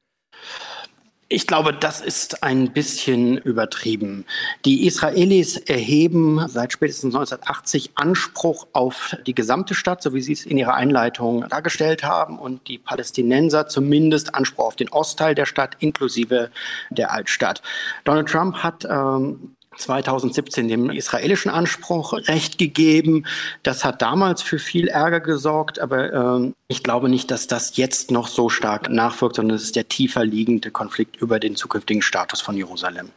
Ich 1.27 1.48
glaube, 1.48 1.74
das 1.74 2.01
ist 2.01 2.44
ein 2.44 2.72
bisschen 2.72 3.39
übertrieben. 3.39 4.25
Die 4.63 4.86
Israelis 4.86 5.58
erheben 5.58 6.48
seit 6.48 6.72
spätestens 6.72 7.15
1980 7.15 7.94
Anspruch 7.96 8.67
auf 8.74 9.17
die 9.25 9.34
gesamte 9.34 9.74
Stadt, 9.74 10.03
so 10.03 10.13
wie 10.13 10.22
sie 10.22 10.34
es 10.34 10.46
in 10.46 10.60
ihrer 10.60 10.75
Einleitung 10.75 11.50
dargestellt 11.50 12.03
haben, 12.03 12.38
und 12.38 12.67
die 12.67 12.77
Palästinenser 12.77 13.67
zumindest 13.67 14.36
Anspruch 14.36 14.65
auf 14.65 14.75
den 14.75 14.89
Ostteil 14.89 15.34
der 15.34 15.48
Stadt 15.48 15.77
inklusive 15.79 16.51
der 16.91 17.12
Altstadt. 17.12 17.63
Donald 18.03 18.29
Trump 18.29 18.58
hat 18.58 18.86
ähm, 18.86 19.55
2017 19.77 20.67
dem 20.67 20.89
israelischen 20.89 21.51
Anspruch 21.51 22.13
Recht 22.13 22.58
gegeben. 22.58 23.25
Das 23.63 23.84
hat 23.84 24.01
damals 24.01 24.41
für 24.41 24.60
viel 24.60 24.88
Ärger 24.88 25.20
gesorgt, 25.20 25.79
aber 25.79 26.46
äh, 26.46 26.51
ich 26.67 26.84
glaube 26.84 27.10
nicht, 27.10 27.32
dass 27.32 27.48
das 27.48 27.77
jetzt 27.77 28.12
noch 28.12 28.27
so 28.27 28.50
stark 28.50 28.89
nachwirkt, 28.89 29.36
sondern 29.36 29.58
es 29.58 29.63
ist 29.63 29.75
der 29.75 29.88
tiefer 29.88 30.25
liegende 30.25 30.72
Konflikt 30.72 31.17
über 31.17 31.39
den 31.39 31.55
zukünftigen 31.55 32.01
Status 32.01 32.41
von 32.41 32.55
Jerusalem. 32.55 33.10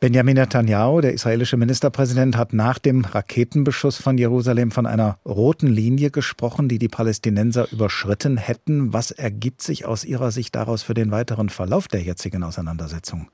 Benjamin 0.00 0.36
Netanyahu, 0.36 1.00
der 1.00 1.12
israelische 1.12 1.56
Ministerpräsident, 1.56 2.36
hat 2.36 2.52
nach 2.52 2.78
dem 2.78 3.04
Raketenbeschuss 3.04 3.96
von 4.00 4.16
Jerusalem 4.16 4.70
von 4.70 4.86
einer 4.86 5.18
roten 5.26 5.66
Linie 5.66 6.12
gesprochen, 6.12 6.68
die 6.68 6.78
die 6.78 6.86
Palästinenser 6.86 7.72
überschritten 7.72 8.36
hätten. 8.36 8.92
Was 8.92 9.10
ergibt 9.10 9.60
sich 9.60 9.86
aus 9.86 10.04
Ihrer 10.04 10.30
Sicht 10.30 10.54
daraus 10.54 10.84
für 10.84 10.94
den 10.94 11.10
weiteren 11.10 11.48
Verlauf 11.48 11.88
der 11.88 12.02
jetzigen 12.02 12.44
Auseinandersetzung? 12.44 13.28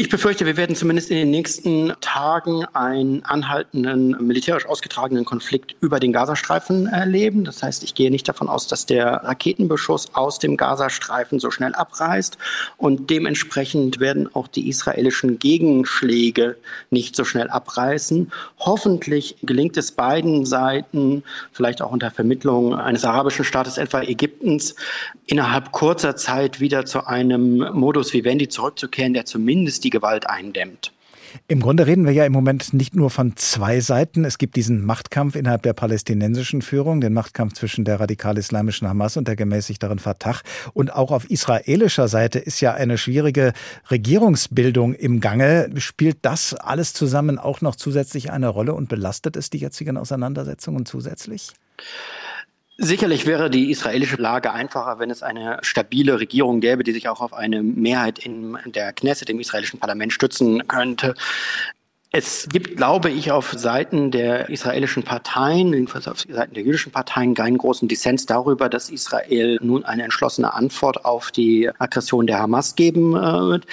Ich 0.00 0.08
befürchte, 0.08 0.46
wir 0.46 0.56
werden 0.56 0.74
zumindest 0.74 1.10
in 1.10 1.18
den 1.18 1.30
nächsten 1.30 1.92
Tagen 2.00 2.64
einen 2.72 3.22
anhaltenden 3.26 4.16
militärisch 4.26 4.64
ausgetragenen 4.64 5.26
Konflikt 5.26 5.76
über 5.82 6.00
den 6.00 6.10
Gazastreifen 6.10 6.86
erleben. 6.86 7.44
Das 7.44 7.62
heißt, 7.62 7.82
ich 7.82 7.94
gehe 7.94 8.10
nicht 8.10 8.26
davon 8.26 8.48
aus, 8.48 8.66
dass 8.66 8.86
der 8.86 9.08
Raketenbeschuss 9.24 10.14
aus 10.14 10.38
dem 10.38 10.56
Gazastreifen 10.56 11.38
so 11.38 11.50
schnell 11.50 11.74
abreißt. 11.74 12.38
Und 12.78 13.10
dementsprechend 13.10 14.00
werden 14.00 14.34
auch 14.34 14.48
die 14.48 14.70
israelischen 14.70 15.38
Gegenschläge 15.38 16.56
nicht 16.88 17.14
so 17.14 17.26
schnell 17.26 17.50
abreißen. 17.50 18.32
Hoffentlich 18.58 19.36
gelingt 19.42 19.76
es 19.76 19.92
beiden 19.92 20.46
Seiten, 20.46 21.24
vielleicht 21.52 21.82
auch 21.82 21.92
unter 21.92 22.10
Vermittlung 22.10 22.74
eines 22.74 23.04
arabischen 23.04 23.44
Staates, 23.44 23.76
etwa 23.76 24.00
Ägyptens, 24.00 24.76
innerhalb 25.26 25.72
kurzer 25.72 26.16
Zeit 26.16 26.58
wieder 26.58 26.86
zu 26.86 27.06
einem 27.06 27.58
Modus 27.74 28.14
Vivendi 28.14 28.48
zurückzukehren, 28.48 29.12
der 29.12 29.26
zumindest 29.26 29.84
die 29.84 29.89
die 29.90 29.98
Gewalt 29.98 30.30
eindämmt. 30.30 30.92
Im 31.46 31.60
Grunde 31.60 31.86
reden 31.86 32.06
wir 32.06 32.12
ja 32.12 32.24
im 32.24 32.32
Moment 32.32 32.72
nicht 32.72 32.94
nur 32.94 33.10
von 33.10 33.36
zwei 33.36 33.80
Seiten. 33.80 34.24
Es 34.24 34.38
gibt 34.38 34.56
diesen 34.56 34.84
Machtkampf 34.84 35.36
innerhalb 35.36 35.62
der 35.62 35.72
palästinensischen 35.72 36.62
Führung, 36.62 37.00
den 37.00 37.12
Machtkampf 37.12 37.54
zwischen 37.54 37.84
der 37.84 38.00
radikal-islamischen 38.00 38.88
Hamas 38.88 39.16
und 39.16 39.28
der 39.28 39.36
gemäßigteren 39.36 39.98
Fatah. 39.98 40.40
Und 40.74 40.92
auch 40.92 41.10
auf 41.10 41.30
israelischer 41.30 42.08
Seite 42.08 42.38
ist 42.38 42.60
ja 42.60 42.74
eine 42.74 42.98
schwierige 42.98 43.52
Regierungsbildung 43.90 44.94
im 44.94 45.20
Gange. 45.20 45.70
Spielt 45.76 46.18
das 46.22 46.54
alles 46.54 46.92
zusammen 46.94 47.38
auch 47.38 47.60
noch 47.60 47.76
zusätzlich 47.76 48.32
eine 48.32 48.48
Rolle 48.48 48.74
und 48.74 48.88
belastet 48.88 49.36
es 49.36 49.50
die 49.50 49.58
jetzigen 49.58 49.96
Auseinandersetzungen 49.96 50.86
zusätzlich? 50.86 51.52
Sicherlich 52.82 53.26
wäre 53.26 53.50
die 53.50 53.70
israelische 53.70 54.16
Lage 54.16 54.54
einfacher, 54.54 54.98
wenn 54.98 55.10
es 55.10 55.22
eine 55.22 55.58
stabile 55.60 56.18
Regierung 56.18 56.60
gäbe, 56.60 56.82
die 56.82 56.92
sich 56.92 57.10
auch 57.10 57.20
auf 57.20 57.34
eine 57.34 57.62
Mehrheit 57.62 58.18
in 58.18 58.56
der 58.64 58.94
Knesset, 58.94 59.28
im 59.28 59.38
israelischen 59.38 59.78
Parlament, 59.78 60.14
stützen 60.14 60.66
könnte. 60.66 61.14
Es 62.12 62.48
gibt, 62.48 62.76
glaube 62.76 63.08
ich, 63.08 63.30
auf 63.30 63.52
Seiten 63.52 64.10
der 64.10 64.48
israelischen 64.48 65.04
Parteien, 65.04 65.72
jedenfalls 65.72 66.08
auf 66.08 66.18
Seiten 66.28 66.54
der 66.54 66.64
jüdischen 66.64 66.90
Parteien, 66.90 67.36
keinen 67.36 67.56
großen 67.56 67.86
Dissens 67.86 68.26
darüber, 68.26 68.68
dass 68.68 68.90
Israel 68.90 69.60
nun 69.62 69.84
eine 69.84 70.02
entschlossene 70.02 70.52
Antwort 70.52 71.04
auf 71.04 71.30
die 71.30 71.70
Aggression 71.78 72.26
der 72.26 72.40
Hamas 72.40 72.74
geben 72.74 73.14
äh, 73.14 73.20
wird. 73.20 73.66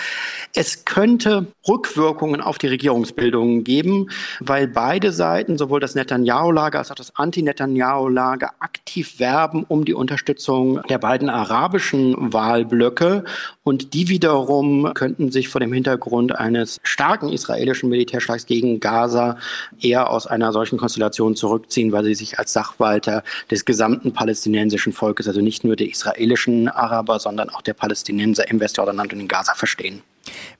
Es 0.54 0.86
könnte 0.86 1.48
Rückwirkungen 1.68 2.40
auf 2.40 2.60
die 2.60 2.68
Regierungsbildung 2.68 3.64
geben, 3.64 4.12
weil 4.40 4.68
beide 4.68 5.12
Seiten, 5.12 5.58
sowohl 5.58 5.80
das 5.80 5.96
Netanyahu-Lager 5.96 6.78
als 6.78 6.92
auch 6.92 6.96
das 6.96 7.16
Anti-Netanyahu-Lager, 7.16 8.52
aktiv 8.60 9.20
werben 9.20 9.66
um 9.68 9.84
die 9.84 9.96
Unterstützung 9.96 10.84
der 10.84 11.00
beiden 11.00 11.30
arabischen 11.30 12.32
Wahlblöcke. 12.32 13.24
Und 13.68 13.94
die 13.94 14.08
wiederum 14.08 14.94
könnten 14.94 15.30
sich 15.30 15.50
vor 15.50 15.60
dem 15.60 15.74
Hintergrund 15.74 16.34
eines 16.34 16.80
starken 16.84 17.28
israelischen 17.28 17.90
Militärs 17.90 18.18
Airstrikes 18.18 18.46
gegen 18.46 18.80
Gaza 18.80 19.38
eher 19.82 20.10
aus 20.10 20.26
einer 20.26 20.54
solchen 20.54 20.78
Konstellation 20.78 21.36
zurückziehen, 21.36 21.92
weil 21.92 22.06
sie 22.06 22.16
sich 22.16 22.40
als 22.40 22.54
Sachwalter 22.54 23.24
des 23.52 23.66
gesamten 23.66 24.14
palästinensischen 24.14 24.94
Volkes, 24.94 25.28
also 25.28 25.42
nicht 25.42 25.66
nur 25.66 25.76
der 25.76 25.90
israelischen 25.90 26.70
Araber, 26.70 27.20
sondern 27.20 27.50
auch 27.50 27.62
der 27.62 27.74
Palästinenser 27.74 28.50
im 28.50 28.62
Westjordanland 28.62 29.12
und 29.12 29.20
in 29.20 29.28
Gaza 29.28 29.54
verstehen. 29.54 30.02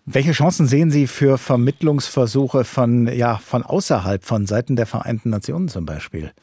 Welche 0.06 0.34
Chancen 0.34 0.68
sehen 0.68 0.92
Sie 0.92 1.08
für 1.08 1.38
Vermittlungsversuche 1.38 2.66
von, 2.66 3.08
ja, 3.08 3.38
von 3.38 3.64
außerhalb, 3.64 4.26
von 4.26 4.46
Seiten 4.46 4.76
der 4.76 4.86
Vereinten 4.86 5.30
Nationen 5.30 5.70
zum 5.70 5.86
Beispiel? 5.86 6.34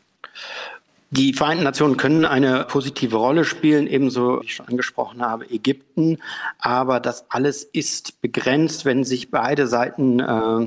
Die 1.16 1.32
Vereinten 1.32 1.62
Nationen 1.62 1.96
können 1.96 2.24
eine 2.24 2.64
positive 2.64 3.14
Rolle 3.14 3.44
spielen, 3.44 3.86
ebenso 3.86 4.40
wie 4.40 4.46
ich 4.46 4.56
schon 4.56 4.66
angesprochen 4.66 5.22
habe, 5.22 5.48
Ägypten. 5.48 6.18
Aber 6.58 6.98
das 6.98 7.30
alles 7.30 7.62
ist 7.62 8.20
begrenzt, 8.20 8.84
wenn 8.84 9.04
sich 9.04 9.30
beide 9.30 9.68
Seiten 9.68 10.18
äh, 10.18 10.66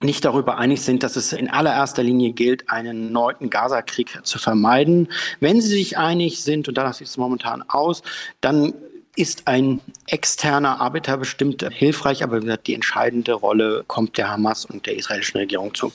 nicht 0.00 0.24
darüber 0.24 0.56
einig 0.56 0.82
sind, 0.82 1.02
dass 1.02 1.16
es 1.16 1.32
in 1.32 1.50
allererster 1.50 2.04
Linie 2.04 2.30
gilt, 2.32 2.70
einen 2.70 3.10
neuen 3.10 3.50
Gaza-Krieg 3.50 4.20
zu 4.22 4.38
vermeiden. 4.38 5.08
Wenn 5.40 5.60
sie 5.60 5.66
sich 5.66 5.98
einig 5.98 6.44
sind, 6.44 6.68
und 6.68 6.78
danach 6.78 6.94
sieht 6.94 7.08
es 7.08 7.16
momentan 7.16 7.64
aus, 7.66 8.02
dann 8.40 8.74
ist 9.16 9.48
ein 9.48 9.80
externer 10.06 10.80
Arbeiter 10.80 11.16
bestimmt 11.16 11.66
hilfreich, 11.72 12.22
aber 12.22 12.38
die 12.38 12.74
entscheidende 12.74 13.32
Rolle 13.32 13.82
kommt 13.88 14.16
der 14.16 14.30
Hamas 14.30 14.64
und 14.64 14.86
der 14.86 14.94
israelischen 14.94 15.38
Regierung 15.38 15.74
zu. 15.74 15.90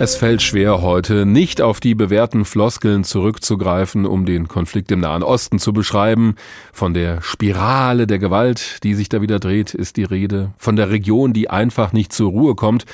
Es 0.00 0.14
fällt 0.14 0.42
schwer 0.42 0.80
heute, 0.80 1.26
nicht 1.26 1.60
auf 1.60 1.80
die 1.80 1.96
bewährten 1.96 2.44
Floskeln 2.44 3.02
zurückzugreifen, 3.02 4.06
um 4.06 4.26
den 4.26 4.46
Konflikt 4.46 4.92
im 4.92 5.00
Nahen 5.00 5.24
Osten 5.24 5.58
zu 5.58 5.72
beschreiben. 5.72 6.36
Von 6.72 6.94
der 6.94 7.20
Spirale 7.20 8.06
der 8.06 8.20
Gewalt, 8.20 8.84
die 8.84 8.94
sich 8.94 9.08
da 9.08 9.20
wieder 9.20 9.40
dreht, 9.40 9.74
ist 9.74 9.96
die 9.96 10.04
Rede. 10.04 10.52
Von 10.56 10.76
der 10.76 10.90
Region, 10.90 11.32
die 11.32 11.50
einfach 11.50 11.92
nicht 11.92 12.12
zur 12.12 12.30
Ruhe 12.30 12.54
kommt. 12.54 12.84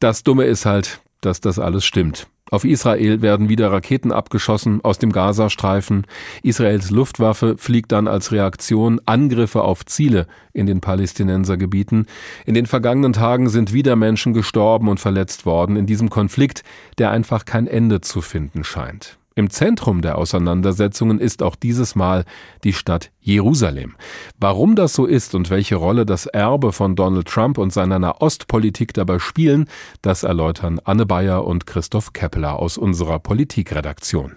Das 0.00 0.24
Dumme 0.24 0.42
ist 0.42 0.66
halt, 0.66 1.00
dass 1.20 1.40
das 1.40 1.58
alles 1.58 1.84
stimmt. 1.84 2.26
Auf 2.50 2.64
Israel 2.64 3.22
werden 3.22 3.48
wieder 3.48 3.70
Raketen 3.70 4.10
abgeschossen 4.10 4.80
aus 4.82 4.98
dem 4.98 5.12
Gazastreifen. 5.12 6.04
Israels 6.42 6.90
Luftwaffe 6.90 7.56
fliegt 7.56 7.92
dann 7.92 8.08
als 8.08 8.32
Reaktion 8.32 9.00
Angriffe 9.06 9.62
auf 9.62 9.86
Ziele 9.86 10.26
in 10.52 10.66
den 10.66 10.80
Palästinensergebieten. 10.80 12.06
In 12.46 12.54
den 12.54 12.66
vergangenen 12.66 13.12
Tagen 13.12 13.48
sind 13.48 13.72
wieder 13.72 13.94
Menschen 13.94 14.34
gestorben 14.34 14.88
und 14.88 14.98
verletzt 14.98 15.46
worden 15.46 15.76
in 15.76 15.86
diesem 15.86 16.10
Konflikt, 16.10 16.64
der 16.98 17.12
einfach 17.12 17.44
kein 17.44 17.68
Ende 17.68 18.00
zu 18.00 18.20
finden 18.20 18.64
scheint. 18.64 19.19
Im 19.34 19.48
Zentrum 19.48 20.02
der 20.02 20.18
Auseinandersetzungen 20.18 21.20
ist 21.20 21.42
auch 21.42 21.54
dieses 21.54 21.94
Mal 21.94 22.24
die 22.64 22.72
Stadt 22.72 23.10
Jerusalem. 23.20 23.96
Warum 24.38 24.74
das 24.74 24.92
so 24.92 25.06
ist 25.06 25.34
und 25.34 25.50
welche 25.50 25.76
Rolle 25.76 26.04
das 26.04 26.26
Erbe 26.26 26.72
von 26.72 26.96
Donald 26.96 27.28
Trump 27.28 27.58
und 27.58 27.72
seiner 27.72 27.98
Nahostpolitik 27.98 28.92
dabei 28.92 29.18
spielen, 29.18 29.66
das 30.02 30.24
erläutern 30.24 30.80
Anne 30.84 31.06
Bayer 31.06 31.46
und 31.46 31.66
Christoph 31.66 32.12
Keppeler 32.12 32.58
aus 32.58 32.76
unserer 32.76 33.18
Politikredaktion. 33.18 34.36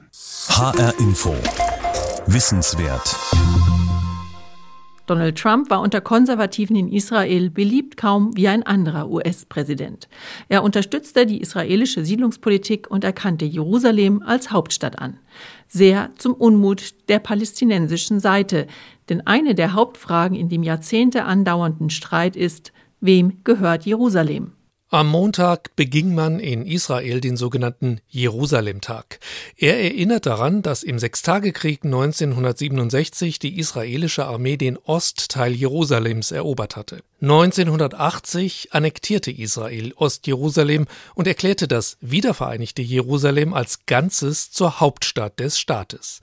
HR 0.50 0.94
Info. 1.00 1.36
Wissenswert. 2.28 3.18
Donald 5.06 5.38
Trump 5.38 5.70
war 5.70 5.82
unter 5.82 6.00
Konservativen 6.00 6.78
in 6.78 6.92
Israel 6.92 7.50
beliebt 7.50 7.98
kaum 7.98 8.36
wie 8.38 8.48
ein 8.48 8.64
anderer 8.64 9.10
US-Präsident. 9.10 10.08
Er 10.48 10.64
unterstützte 10.64 11.26
die 11.26 11.42
israelische 11.42 12.06
Siedlungspolitik 12.06 12.90
und 12.90 13.04
erkannte 13.04 13.44
Jerusalem 13.44 14.24
als 14.26 14.52
Hauptstadt 14.52 15.00
an. 15.00 15.20
Sehr 15.68 16.12
zum 16.18 16.34
Unmut 16.34 16.96
der 17.10 17.20
palästinensischen 17.20 18.22
Seite, 18.22 18.68
denn 19.10 19.28
eine 19.28 19.56
der 19.56 19.74
Hauptfragen 19.74 20.38
in 20.38 20.48
dem 20.48 20.64
Jahrzehnte 20.64 21.26
andauernden 21.26 21.90
Streit 21.90 22.38
ist, 22.38 22.72
wem 23.02 23.44
gehört 23.44 23.86
Jerusalem? 23.86 24.54
Am 24.94 25.08
Montag 25.08 25.76
beging 25.76 26.14
man 26.14 26.40
in 26.40 26.68
Israel 26.68 27.20
den 27.20 27.36
sogenannten 27.36 28.00
Jerusalemtag. 28.10 29.20
Er 29.58 29.80
erinnert 29.80 30.28
daran, 30.28 30.62
dass 30.62 30.84
im 30.84 31.00
Sechstagekrieg 31.00 31.84
1967 31.84 33.40
die 33.40 33.58
israelische 33.58 34.26
Armee 34.26 34.56
den 34.56 34.78
Ostteil 34.78 35.54
Jerusalems 35.54 36.32
erobert 36.32 36.76
hatte. 36.76 37.02
1980 37.22 38.68
annektierte 38.74 39.32
Israel 39.32 39.94
Ostjerusalem 39.96 40.86
und 41.16 41.26
erklärte 41.26 41.68
das 41.68 41.98
wiedervereinigte 42.00 42.84
Jerusalem 42.84 43.56
als 43.56 43.88
Ganzes 43.88 44.52
zur 44.52 44.80
Hauptstadt 44.80 45.40
des 45.40 45.58
Staates. 45.58 46.22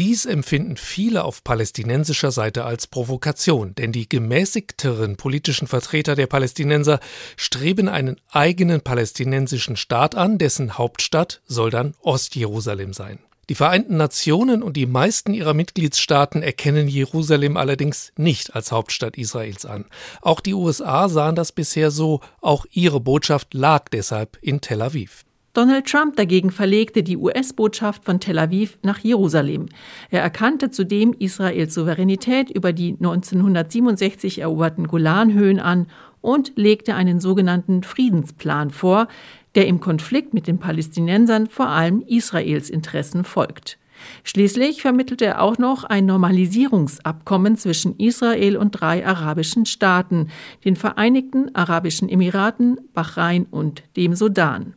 Dies 0.00 0.24
empfinden 0.24 0.78
viele 0.78 1.24
auf 1.24 1.44
palästinensischer 1.44 2.30
Seite 2.30 2.64
als 2.64 2.86
Provokation, 2.86 3.74
denn 3.74 3.92
die 3.92 4.08
gemäßigteren 4.08 5.18
politischen 5.18 5.66
Vertreter 5.66 6.14
der 6.14 6.26
Palästinenser 6.26 7.00
streben 7.36 7.86
einen 7.86 8.18
eigenen 8.30 8.80
palästinensischen 8.80 9.76
Staat 9.76 10.14
an, 10.14 10.38
dessen 10.38 10.78
Hauptstadt 10.78 11.42
soll 11.46 11.68
dann 11.68 11.92
Ostjerusalem 12.00 12.94
sein. 12.94 13.18
Die 13.50 13.54
Vereinten 13.54 13.98
Nationen 13.98 14.62
und 14.62 14.78
die 14.78 14.86
meisten 14.86 15.34
ihrer 15.34 15.52
Mitgliedstaaten 15.52 16.42
erkennen 16.42 16.88
Jerusalem 16.88 17.58
allerdings 17.58 18.14
nicht 18.16 18.56
als 18.56 18.72
Hauptstadt 18.72 19.18
Israels 19.18 19.66
an. 19.66 19.84
Auch 20.22 20.40
die 20.40 20.54
USA 20.54 21.10
sahen 21.10 21.34
das 21.34 21.52
bisher 21.52 21.90
so, 21.90 22.20
auch 22.40 22.64
ihre 22.70 23.00
Botschaft 23.00 23.52
lag 23.52 23.90
deshalb 23.90 24.38
in 24.40 24.62
Tel 24.62 24.80
Aviv. 24.80 25.26
Donald 25.52 25.86
Trump 25.86 26.14
dagegen 26.14 26.52
verlegte 26.52 27.02
die 27.02 27.16
US-Botschaft 27.16 28.04
von 28.04 28.20
Tel 28.20 28.38
Aviv 28.38 28.78
nach 28.84 28.98
Jerusalem. 28.98 29.66
Er 30.08 30.22
erkannte 30.22 30.70
zudem 30.70 31.12
Israels 31.18 31.74
Souveränität 31.74 32.50
über 32.50 32.72
die 32.72 32.92
1967 32.92 34.42
eroberten 34.42 34.86
Golanhöhen 34.86 35.58
an 35.58 35.88
und 36.20 36.52
legte 36.54 36.94
einen 36.94 37.18
sogenannten 37.18 37.82
Friedensplan 37.82 38.70
vor, 38.70 39.08
der 39.56 39.66
im 39.66 39.80
Konflikt 39.80 40.34
mit 40.34 40.46
den 40.46 40.58
Palästinensern 40.58 41.48
vor 41.48 41.68
allem 41.68 42.04
Israels 42.06 42.70
Interessen 42.70 43.24
folgt. 43.24 43.76
Schließlich 44.22 44.82
vermittelte 44.82 45.26
er 45.26 45.42
auch 45.42 45.58
noch 45.58 45.82
ein 45.82 46.06
Normalisierungsabkommen 46.06 47.56
zwischen 47.56 47.98
Israel 47.98 48.56
und 48.56 48.70
drei 48.70 49.04
arabischen 49.04 49.66
Staaten, 49.66 50.28
den 50.64 50.76
Vereinigten 50.76 51.54
Arabischen 51.54 52.08
Emiraten, 52.08 52.80
Bahrain 52.94 53.46
und 53.50 53.82
dem 53.96 54.14
Sudan. 54.14 54.74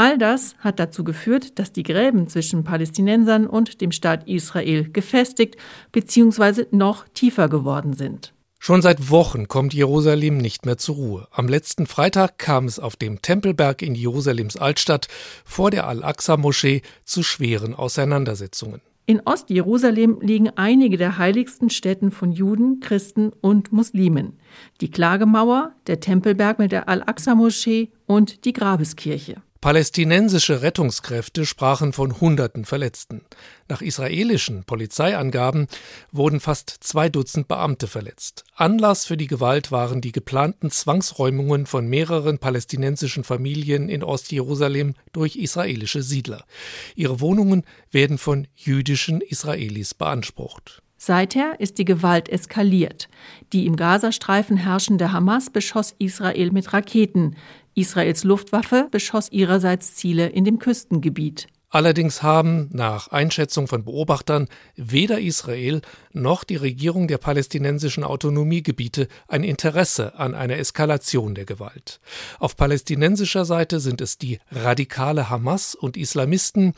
All 0.00 0.16
das 0.16 0.54
hat 0.60 0.80
dazu 0.80 1.04
geführt, 1.04 1.58
dass 1.58 1.74
die 1.74 1.82
Gräben 1.82 2.26
zwischen 2.26 2.64
Palästinensern 2.64 3.46
und 3.46 3.82
dem 3.82 3.92
Staat 3.92 4.26
Israel 4.26 4.88
gefestigt 4.90 5.58
bzw. 5.92 6.64
noch 6.70 7.06
tiefer 7.12 7.50
geworden 7.50 7.92
sind. 7.92 8.32
Schon 8.58 8.80
seit 8.80 9.10
Wochen 9.10 9.46
kommt 9.46 9.74
Jerusalem 9.74 10.38
nicht 10.38 10.64
mehr 10.64 10.78
zur 10.78 10.94
Ruhe. 10.94 11.28
Am 11.32 11.48
letzten 11.48 11.84
Freitag 11.86 12.38
kam 12.38 12.64
es 12.64 12.78
auf 12.78 12.96
dem 12.96 13.20
Tempelberg 13.20 13.82
in 13.82 13.94
Jerusalems 13.94 14.56
Altstadt 14.56 15.08
vor 15.44 15.70
der 15.70 15.86
Al-Aqsa-Moschee 15.86 16.80
zu 17.04 17.22
schweren 17.22 17.74
Auseinandersetzungen. 17.74 18.80
In 19.04 19.20
Ostjerusalem 19.26 20.16
liegen 20.22 20.48
einige 20.56 20.96
der 20.96 21.18
heiligsten 21.18 21.68
Stätten 21.68 22.10
von 22.10 22.32
Juden, 22.32 22.80
Christen 22.80 23.32
und 23.42 23.70
Muslimen. 23.70 24.38
Die 24.80 24.90
Klagemauer, 24.90 25.72
der 25.86 26.00
Tempelberg 26.00 26.58
mit 26.58 26.72
der 26.72 26.88
Al-Aqsa-Moschee 26.88 27.90
und 28.06 28.46
die 28.46 28.54
Grabeskirche. 28.54 29.42
Palästinensische 29.60 30.62
Rettungskräfte 30.62 31.44
sprachen 31.44 31.92
von 31.92 32.18
Hunderten 32.18 32.64
Verletzten. 32.64 33.26
Nach 33.68 33.82
israelischen 33.82 34.64
Polizeiangaben 34.64 35.66
wurden 36.12 36.40
fast 36.40 36.70
zwei 36.80 37.10
Dutzend 37.10 37.46
Beamte 37.46 37.86
verletzt. 37.86 38.44
Anlass 38.54 39.04
für 39.04 39.18
die 39.18 39.26
Gewalt 39.26 39.70
waren 39.70 40.00
die 40.00 40.12
geplanten 40.12 40.70
Zwangsräumungen 40.70 41.66
von 41.66 41.86
mehreren 41.86 42.38
palästinensischen 42.38 43.22
Familien 43.22 43.90
in 43.90 44.02
Ostjerusalem 44.02 44.94
durch 45.12 45.36
israelische 45.36 46.02
Siedler. 46.02 46.46
Ihre 46.94 47.20
Wohnungen 47.20 47.64
werden 47.90 48.16
von 48.16 48.46
jüdischen 48.56 49.20
Israelis 49.20 49.92
beansprucht. 49.92 50.82
Seither 51.02 51.58
ist 51.58 51.78
die 51.78 51.86
Gewalt 51.86 52.28
eskaliert. 52.28 53.08
Die 53.54 53.64
im 53.64 53.76
Gazastreifen 53.76 54.58
herrschende 54.58 55.12
Hamas 55.12 55.48
beschoss 55.48 55.94
Israel 55.98 56.50
mit 56.50 56.74
Raketen. 56.74 57.36
Israels 57.74 58.24
Luftwaffe 58.24 58.88
beschoss 58.90 59.30
ihrerseits 59.30 59.94
Ziele 59.94 60.28
in 60.28 60.44
dem 60.44 60.58
Küstengebiet. 60.58 61.48
Allerdings 61.72 62.24
haben 62.24 62.68
nach 62.72 63.08
Einschätzung 63.08 63.68
von 63.68 63.84
Beobachtern 63.84 64.48
weder 64.74 65.20
Israel 65.20 65.82
noch 66.12 66.42
die 66.42 66.56
Regierung 66.56 67.06
der 67.06 67.18
palästinensischen 67.18 68.02
Autonomiegebiete 68.02 69.06
ein 69.28 69.44
Interesse 69.44 70.18
an 70.18 70.34
einer 70.34 70.58
Eskalation 70.58 71.36
der 71.36 71.44
Gewalt. 71.44 72.00
Auf 72.40 72.56
palästinensischer 72.56 73.44
Seite 73.44 73.78
sind 73.78 74.00
es 74.00 74.18
die 74.18 74.40
radikale 74.50 75.30
Hamas 75.30 75.76
und 75.76 75.96
Islamisten, 75.96 76.74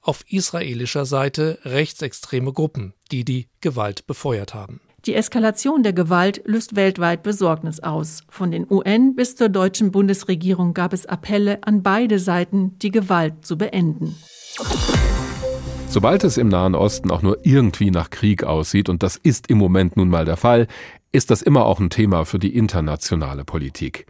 auf 0.00 0.24
israelischer 0.28 1.06
Seite 1.06 1.58
rechtsextreme 1.64 2.52
Gruppen, 2.52 2.94
die 3.10 3.24
die 3.24 3.48
Gewalt 3.60 4.06
befeuert 4.06 4.54
haben. 4.54 4.80
Die 5.06 5.14
Eskalation 5.14 5.84
der 5.84 5.92
Gewalt 5.92 6.42
löst 6.46 6.74
weltweit 6.74 7.22
Besorgnis 7.22 7.78
aus. 7.78 8.24
Von 8.28 8.50
den 8.50 8.66
UN 8.68 9.14
bis 9.14 9.36
zur 9.36 9.48
deutschen 9.48 9.92
Bundesregierung 9.92 10.74
gab 10.74 10.92
es 10.92 11.06
Appelle 11.06 11.60
an 11.62 11.84
beide 11.84 12.18
Seiten, 12.18 12.76
die 12.80 12.90
Gewalt 12.90 13.46
zu 13.46 13.56
beenden. 13.56 14.16
Sobald 15.88 16.24
es 16.24 16.38
im 16.38 16.48
Nahen 16.48 16.74
Osten 16.74 17.12
auch 17.12 17.22
nur 17.22 17.38
irgendwie 17.44 17.92
nach 17.92 18.10
Krieg 18.10 18.42
aussieht, 18.42 18.88
und 18.88 19.04
das 19.04 19.16
ist 19.16 19.48
im 19.48 19.58
Moment 19.58 19.96
nun 19.96 20.08
mal 20.08 20.24
der 20.24 20.36
Fall, 20.36 20.66
ist 21.12 21.30
das 21.30 21.40
immer 21.40 21.66
auch 21.66 21.78
ein 21.78 21.90
Thema 21.90 22.24
für 22.24 22.40
die 22.40 22.56
internationale 22.56 23.44
Politik. 23.44 24.06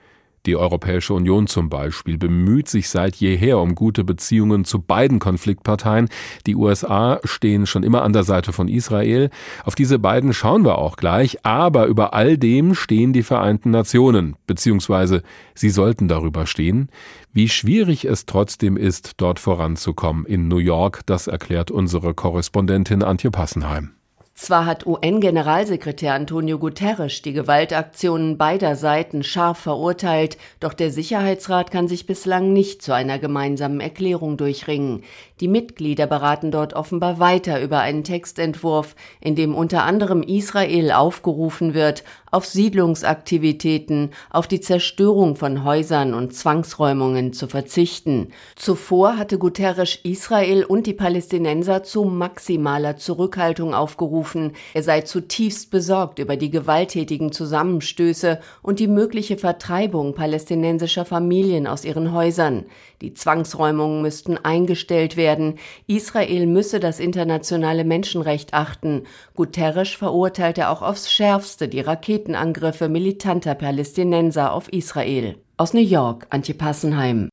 Die 0.46 0.56
Europäische 0.56 1.12
Union 1.12 1.48
zum 1.48 1.68
Beispiel 1.68 2.18
bemüht 2.18 2.68
sich 2.68 2.88
seit 2.88 3.16
jeher 3.16 3.58
um 3.58 3.74
gute 3.74 4.04
Beziehungen 4.04 4.64
zu 4.64 4.80
beiden 4.80 5.18
Konfliktparteien. 5.18 6.08
Die 6.46 6.54
USA 6.54 7.18
stehen 7.24 7.66
schon 7.66 7.82
immer 7.82 8.02
an 8.02 8.12
der 8.12 8.22
Seite 8.22 8.52
von 8.52 8.68
Israel. 8.68 9.30
Auf 9.64 9.74
diese 9.74 9.98
beiden 9.98 10.32
schauen 10.32 10.64
wir 10.64 10.78
auch 10.78 10.96
gleich. 10.96 11.44
Aber 11.44 11.86
über 11.86 12.14
all 12.14 12.38
dem 12.38 12.74
stehen 12.74 13.12
die 13.12 13.24
Vereinten 13.24 13.72
Nationen, 13.72 14.36
beziehungsweise 14.46 15.22
sie 15.54 15.70
sollten 15.70 16.06
darüber 16.06 16.46
stehen. 16.46 16.90
Wie 17.32 17.48
schwierig 17.48 18.04
es 18.04 18.24
trotzdem 18.24 18.76
ist, 18.76 19.14
dort 19.16 19.40
voranzukommen 19.40 20.24
in 20.26 20.46
New 20.46 20.58
York, 20.58 21.00
das 21.06 21.26
erklärt 21.26 21.72
unsere 21.72 22.14
Korrespondentin 22.14 23.02
Antje 23.02 23.30
Passenheim. 23.30 23.90
Zwar 24.38 24.66
hat 24.66 24.86
UN-Generalsekretär 24.86 26.12
Antonio 26.12 26.58
Guterres 26.58 27.22
die 27.22 27.32
Gewaltaktionen 27.32 28.36
beider 28.36 28.76
Seiten 28.76 29.22
scharf 29.22 29.56
verurteilt, 29.56 30.36
doch 30.60 30.74
der 30.74 30.90
Sicherheitsrat 30.90 31.70
kann 31.70 31.88
sich 31.88 32.04
bislang 32.04 32.52
nicht 32.52 32.82
zu 32.82 32.92
einer 32.92 33.18
gemeinsamen 33.18 33.80
Erklärung 33.80 34.36
durchringen. 34.36 35.04
Die 35.40 35.48
Mitglieder 35.48 36.06
beraten 36.06 36.50
dort 36.50 36.74
offenbar 36.74 37.18
weiter 37.18 37.62
über 37.62 37.80
einen 37.80 38.04
Textentwurf, 38.04 38.94
in 39.22 39.36
dem 39.36 39.54
unter 39.54 39.84
anderem 39.84 40.22
Israel 40.22 40.92
aufgerufen 40.92 41.72
wird, 41.72 42.04
auf 42.36 42.44
Siedlungsaktivitäten, 42.44 44.10
auf 44.28 44.46
die 44.46 44.60
Zerstörung 44.60 45.36
von 45.36 45.64
Häusern 45.64 46.12
und 46.12 46.34
Zwangsräumungen 46.34 47.32
zu 47.32 47.48
verzichten. 47.48 48.28
Zuvor 48.56 49.16
hatte 49.16 49.38
Guterres 49.38 49.98
Israel 50.02 50.62
und 50.62 50.86
die 50.86 50.92
Palästinenser 50.92 51.82
zu 51.82 52.04
maximaler 52.04 52.98
Zurückhaltung 52.98 53.72
aufgerufen. 53.72 54.52
Er 54.74 54.82
sei 54.82 55.00
zutiefst 55.00 55.70
besorgt 55.70 56.18
über 56.18 56.36
die 56.36 56.50
gewalttätigen 56.50 57.32
Zusammenstöße 57.32 58.38
und 58.60 58.80
die 58.80 58.88
mögliche 58.88 59.38
Vertreibung 59.38 60.12
palästinensischer 60.12 61.06
Familien 61.06 61.66
aus 61.66 61.86
ihren 61.86 62.12
Häusern. 62.12 62.66
Die 63.02 63.14
Zwangsräumungen 63.14 64.02
müssten 64.02 64.36
eingestellt 64.38 65.16
werden. 65.16 65.58
Israel 65.86 66.46
müsse 66.46 66.80
das 66.80 67.00
internationale 67.00 67.84
Menschenrecht 67.84 68.52
achten. 68.52 69.04
Guterres 69.34 69.90
verurteilte 69.90 70.68
auch 70.68 70.82
aufs 70.82 71.10
Schärfste 71.10 71.68
die 71.68 71.80
Raketenangriffe 72.26 72.88
militanter 72.88 73.54
Palästinenser 73.54 74.52
auf 74.52 74.68
Israel. 74.72 75.36
Aus 75.56 75.74
New 75.74 75.80
York, 75.80 76.26
Antje 76.30 76.54
Passenheim. 76.54 77.28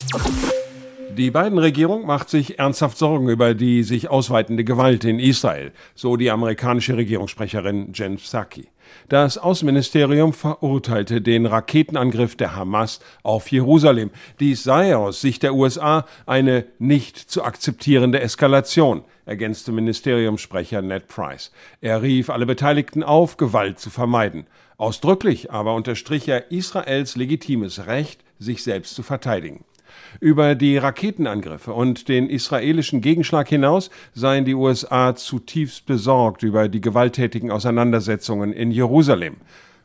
Die 1.17 1.31
beiden 1.31 1.57
Regierung 1.57 2.05
macht 2.05 2.29
sich 2.29 2.59
ernsthaft 2.59 2.97
Sorgen 2.97 3.27
über 3.29 3.55
die 3.55 3.83
sich 3.83 4.09
ausweitende 4.09 4.63
Gewalt 4.63 5.03
in 5.03 5.19
Israel, 5.19 5.71
so 5.95 6.15
die 6.15 6.29
amerikanische 6.29 6.95
Regierungssprecherin 6.95 7.91
Jen 7.93 8.17
Psaki. 8.17 8.67
Das 9.09 9.37
Außenministerium 9.37 10.33
verurteilte 10.33 11.21
den 11.21 11.45
Raketenangriff 11.45 12.35
der 12.35 12.55
Hamas 12.55 12.99
auf 13.23 13.51
Jerusalem. 13.51 14.11
Dies 14.39 14.63
sei 14.63 14.95
aus 14.95 15.21
Sicht 15.21 15.43
der 15.43 15.53
USA 15.53 16.05
eine 16.25 16.65
nicht 16.79 17.17
zu 17.17 17.43
akzeptierende 17.43 18.21
Eskalation, 18.21 19.03
ergänzte 19.25 19.71
Ministeriumssprecher 19.71 20.81
Ned 20.81 21.07
Price. 21.07 21.51
Er 21.81 22.01
rief 22.01 22.29
alle 22.29 22.45
Beteiligten 22.45 23.03
auf, 23.03 23.37
Gewalt 23.37 23.79
zu 23.79 23.89
vermeiden. 23.89 24.47
Ausdrücklich 24.77 25.51
aber 25.51 25.75
unterstrich 25.75 26.27
er 26.27 26.51
Israels 26.51 27.15
legitimes 27.15 27.87
Recht, 27.87 28.23
sich 28.39 28.63
selbst 28.63 28.95
zu 28.95 29.03
verteidigen. 29.03 29.63
Über 30.19 30.55
die 30.55 30.77
Raketenangriffe 30.77 31.73
und 31.73 32.07
den 32.07 32.29
israelischen 32.29 33.01
Gegenschlag 33.01 33.49
hinaus 33.49 33.89
seien 34.13 34.45
die 34.45 34.53
USA 34.53 35.15
zutiefst 35.15 35.85
besorgt 35.85 36.43
über 36.43 36.69
die 36.69 36.81
gewalttätigen 36.81 37.51
Auseinandersetzungen 37.51 38.53
in 38.53 38.71
Jerusalem. 38.71 39.37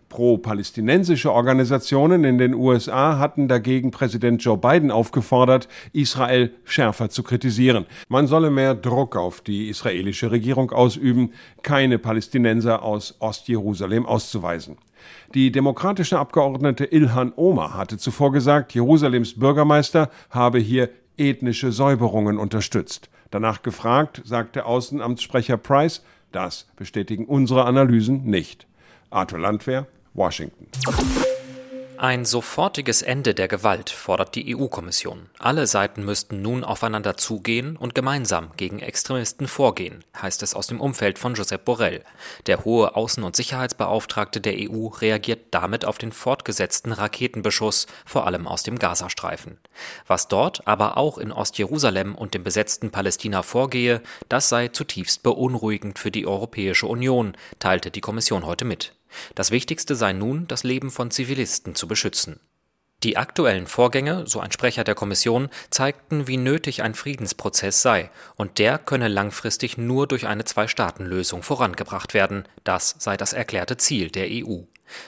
Pro-palästinensische 0.09 1.33
Organisationen 1.33 2.25
in 2.25 2.39
den 2.39 2.55
USA 2.55 3.19
hatten 3.19 3.49
dagegen 3.49 3.91
Präsident 3.91 4.43
Joe 4.43 4.57
Biden 4.57 4.91
aufgefordert, 4.91 5.69
Israel 5.93 6.53
schärfer 6.65 7.11
zu 7.11 7.23
kritisieren. 7.23 7.87
Man 8.09 8.27
solle 8.27 8.51
mehr 8.51 8.75
Druck 8.75 9.17
auf 9.17 9.41
die 9.41 9.69
israelische 9.69 10.31
Regierung 10.31 10.71
ausüben, 10.73 11.33
keine 11.63 11.99
Palästinenser 11.99 12.83
aus 12.83 13.17
Ostjerusalem 13.19 14.07
auszuweisen. 14.07 14.79
Die 15.35 15.53
demokratische 15.53 16.19
Abgeordnete 16.19 16.85
Ilhan 16.85 17.33
Omar 17.37 17.75
hatte 17.75 17.99
zuvor 17.99 18.33
gesagt, 18.33 18.75
Jerusalems 18.75 19.39
Bürgermeister 19.39 20.11
habe 20.31 20.59
hier 20.59 20.91
ethnische 21.17 21.73
Säuberungen 21.73 22.39
unterstützt. 22.39 23.11
Danach 23.31 23.63
gefragt, 23.63 24.23
sagte 24.25 24.65
Außenamtssprecher 24.65 25.59
Price, 25.59 26.03
das 26.33 26.67
bestätigen 26.77 27.27
unsere 27.27 27.65
Analysen 27.65 28.25
nicht. 28.25 28.67
Arthur 29.11 29.39
Landwehr, 29.39 29.87
Washington. 30.19 30.67
Ein 32.01 32.25
sofortiges 32.25 33.03
Ende 33.03 33.35
der 33.35 33.49
Gewalt 33.49 33.91
fordert 33.91 34.37
die 34.37 34.57
EU-Kommission. 34.57 35.31
Alle 35.41 35.67
Seiten 35.67 36.05
müssten 36.05 36.43
nun 36.43 36.63
aufeinander 36.63 37.17
zugehen 37.17 37.77
und 37.77 37.93
gemeinsam 37.93 38.51
gegen 38.57 38.79
Extremisten 38.79 39.49
vorgehen, 39.49 40.05
heißt 40.23 40.45
es 40.45 40.55
aus 40.55 40.69
dem 40.69 40.81
Umfeld 40.81 41.19
von 41.19 41.35
Josep 41.35 41.65
Borrell. 41.65 42.05
Der 42.47 42.65
hohe 42.65 42.95
Außen- 42.95 43.25
und 43.25 43.35
Sicherheitsbeauftragte 43.35 44.41
der 44.41 44.71
EU 44.71 44.87
reagiert 44.87 45.47
damit 45.51 45.85
auf 45.85 45.99
den 45.99 46.13
fortgesetzten 46.13 46.93
Raketenbeschuss, 46.93 47.89
vor 48.07 48.29
allem 48.29 48.47
aus 48.47 48.63
dem 48.63 48.79
Gazastreifen. 48.79 49.59
Was 50.07 50.29
dort, 50.29 50.69
aber 50.69 50.99
auch 50.99 51.19
in 51.19 51.33
Ostjerusalem 51.33 52.15
und 52.15 52.33
dem 52.33 52.45
besetzten 52.45 52.93
Palästina 52.93 53.43
vorgehe, 53.43 54.03
das 54.29 54.49
sei 54.49 54.69
zutiefst 54.69 55.25
beunruhigend 55.25 55.99
für 55.99 56.13
die 56.13 56.29
Europäische 56.29 56.87
Union, 56.87 57.37
teilte 57.59 57.91
die 57.91 58.01
Kommission 58.01 58.47
heute 58.47 58.65
mit. 58.65 58.93
Das 59.35 59.51
Wichtigste 59.51 59.95
sei 59.95 60.13
nun, 60.13 60.47
das 60.49 60.65
Leben 60.65 60.91
von 60.91 61.11
Zivilisten 61.11 61.75
zu 61.75 61.89
beschützen. 61.89 62.41
Die 63.05 63.17
aktuellen 63.17 63.69
Vorgänge, 63.69 64.27
so 64.27 64.41
ein 64.41 64.51
Sprecher 64.51 64.83
der 64.83 64.97
Kommission, 64.97 65.51
zeigten, 65.71 66.27
wie 66.27 66.37
nötig 66.37 66.83
ein 66.83 66.95
Friedensprozess 66.95 67.81
sei, 67.81 68.11
und 68.35 68.59
der 68.59 68.77
könne 68.79 69.07
langfristig 69.07 69.79
nur 69.79 70.09
durch 70.09 70.27
eine 70.27 70.45
Zwei-Staaten-Lösung 70.45 71.45
vorangebracht 71.45 72.13
werden. 72.13 72.45
Das 72.65 72.97
sei 72.99 73.17
das 73.17 73.35
erklärte 73.35 73.77
Ziel 73.77 74.11
der 74.11 74.27
EU. 74.29 74.63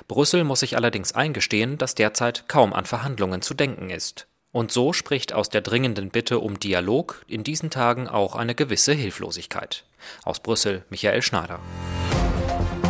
Brüssel 0.06 0.44
muss 0.44 0.60
sich 0.60 0.76
allerdings 0.76 1.12
eingestehen, 1.12 1.78
dass 1.78 1.96
derzeit 1.96 2.44
kaum 2.46 2.72
an 2.72 2.86
Verhandlungen 2.86 3.42
zu 3.42 3.54
denken 3.54 3.90
ist. 3.90 4.28
Und 4.52 4.70
so 4.70 4.92
spricht 4.92 5.32
aus 5.32 5.48
der 5.48 5.60
dringenden 5.60 6.10
Bitte 6.10 6.38
um 6.38 6.60
Dialog 6.60 7.24
in 7.26 7.42
diesen 7.42 7.70
Tagen 7.70 8.06
auch 8.08 8.36
eine 8.36 8.54
gewisse 8.54 8.92
Hilflosigkeit. 8.92 9.84
Aus 10.24 10.40
Brüssel 10.40 10.84
Michael 10.90 11.22
Schneider. 11.22 11.58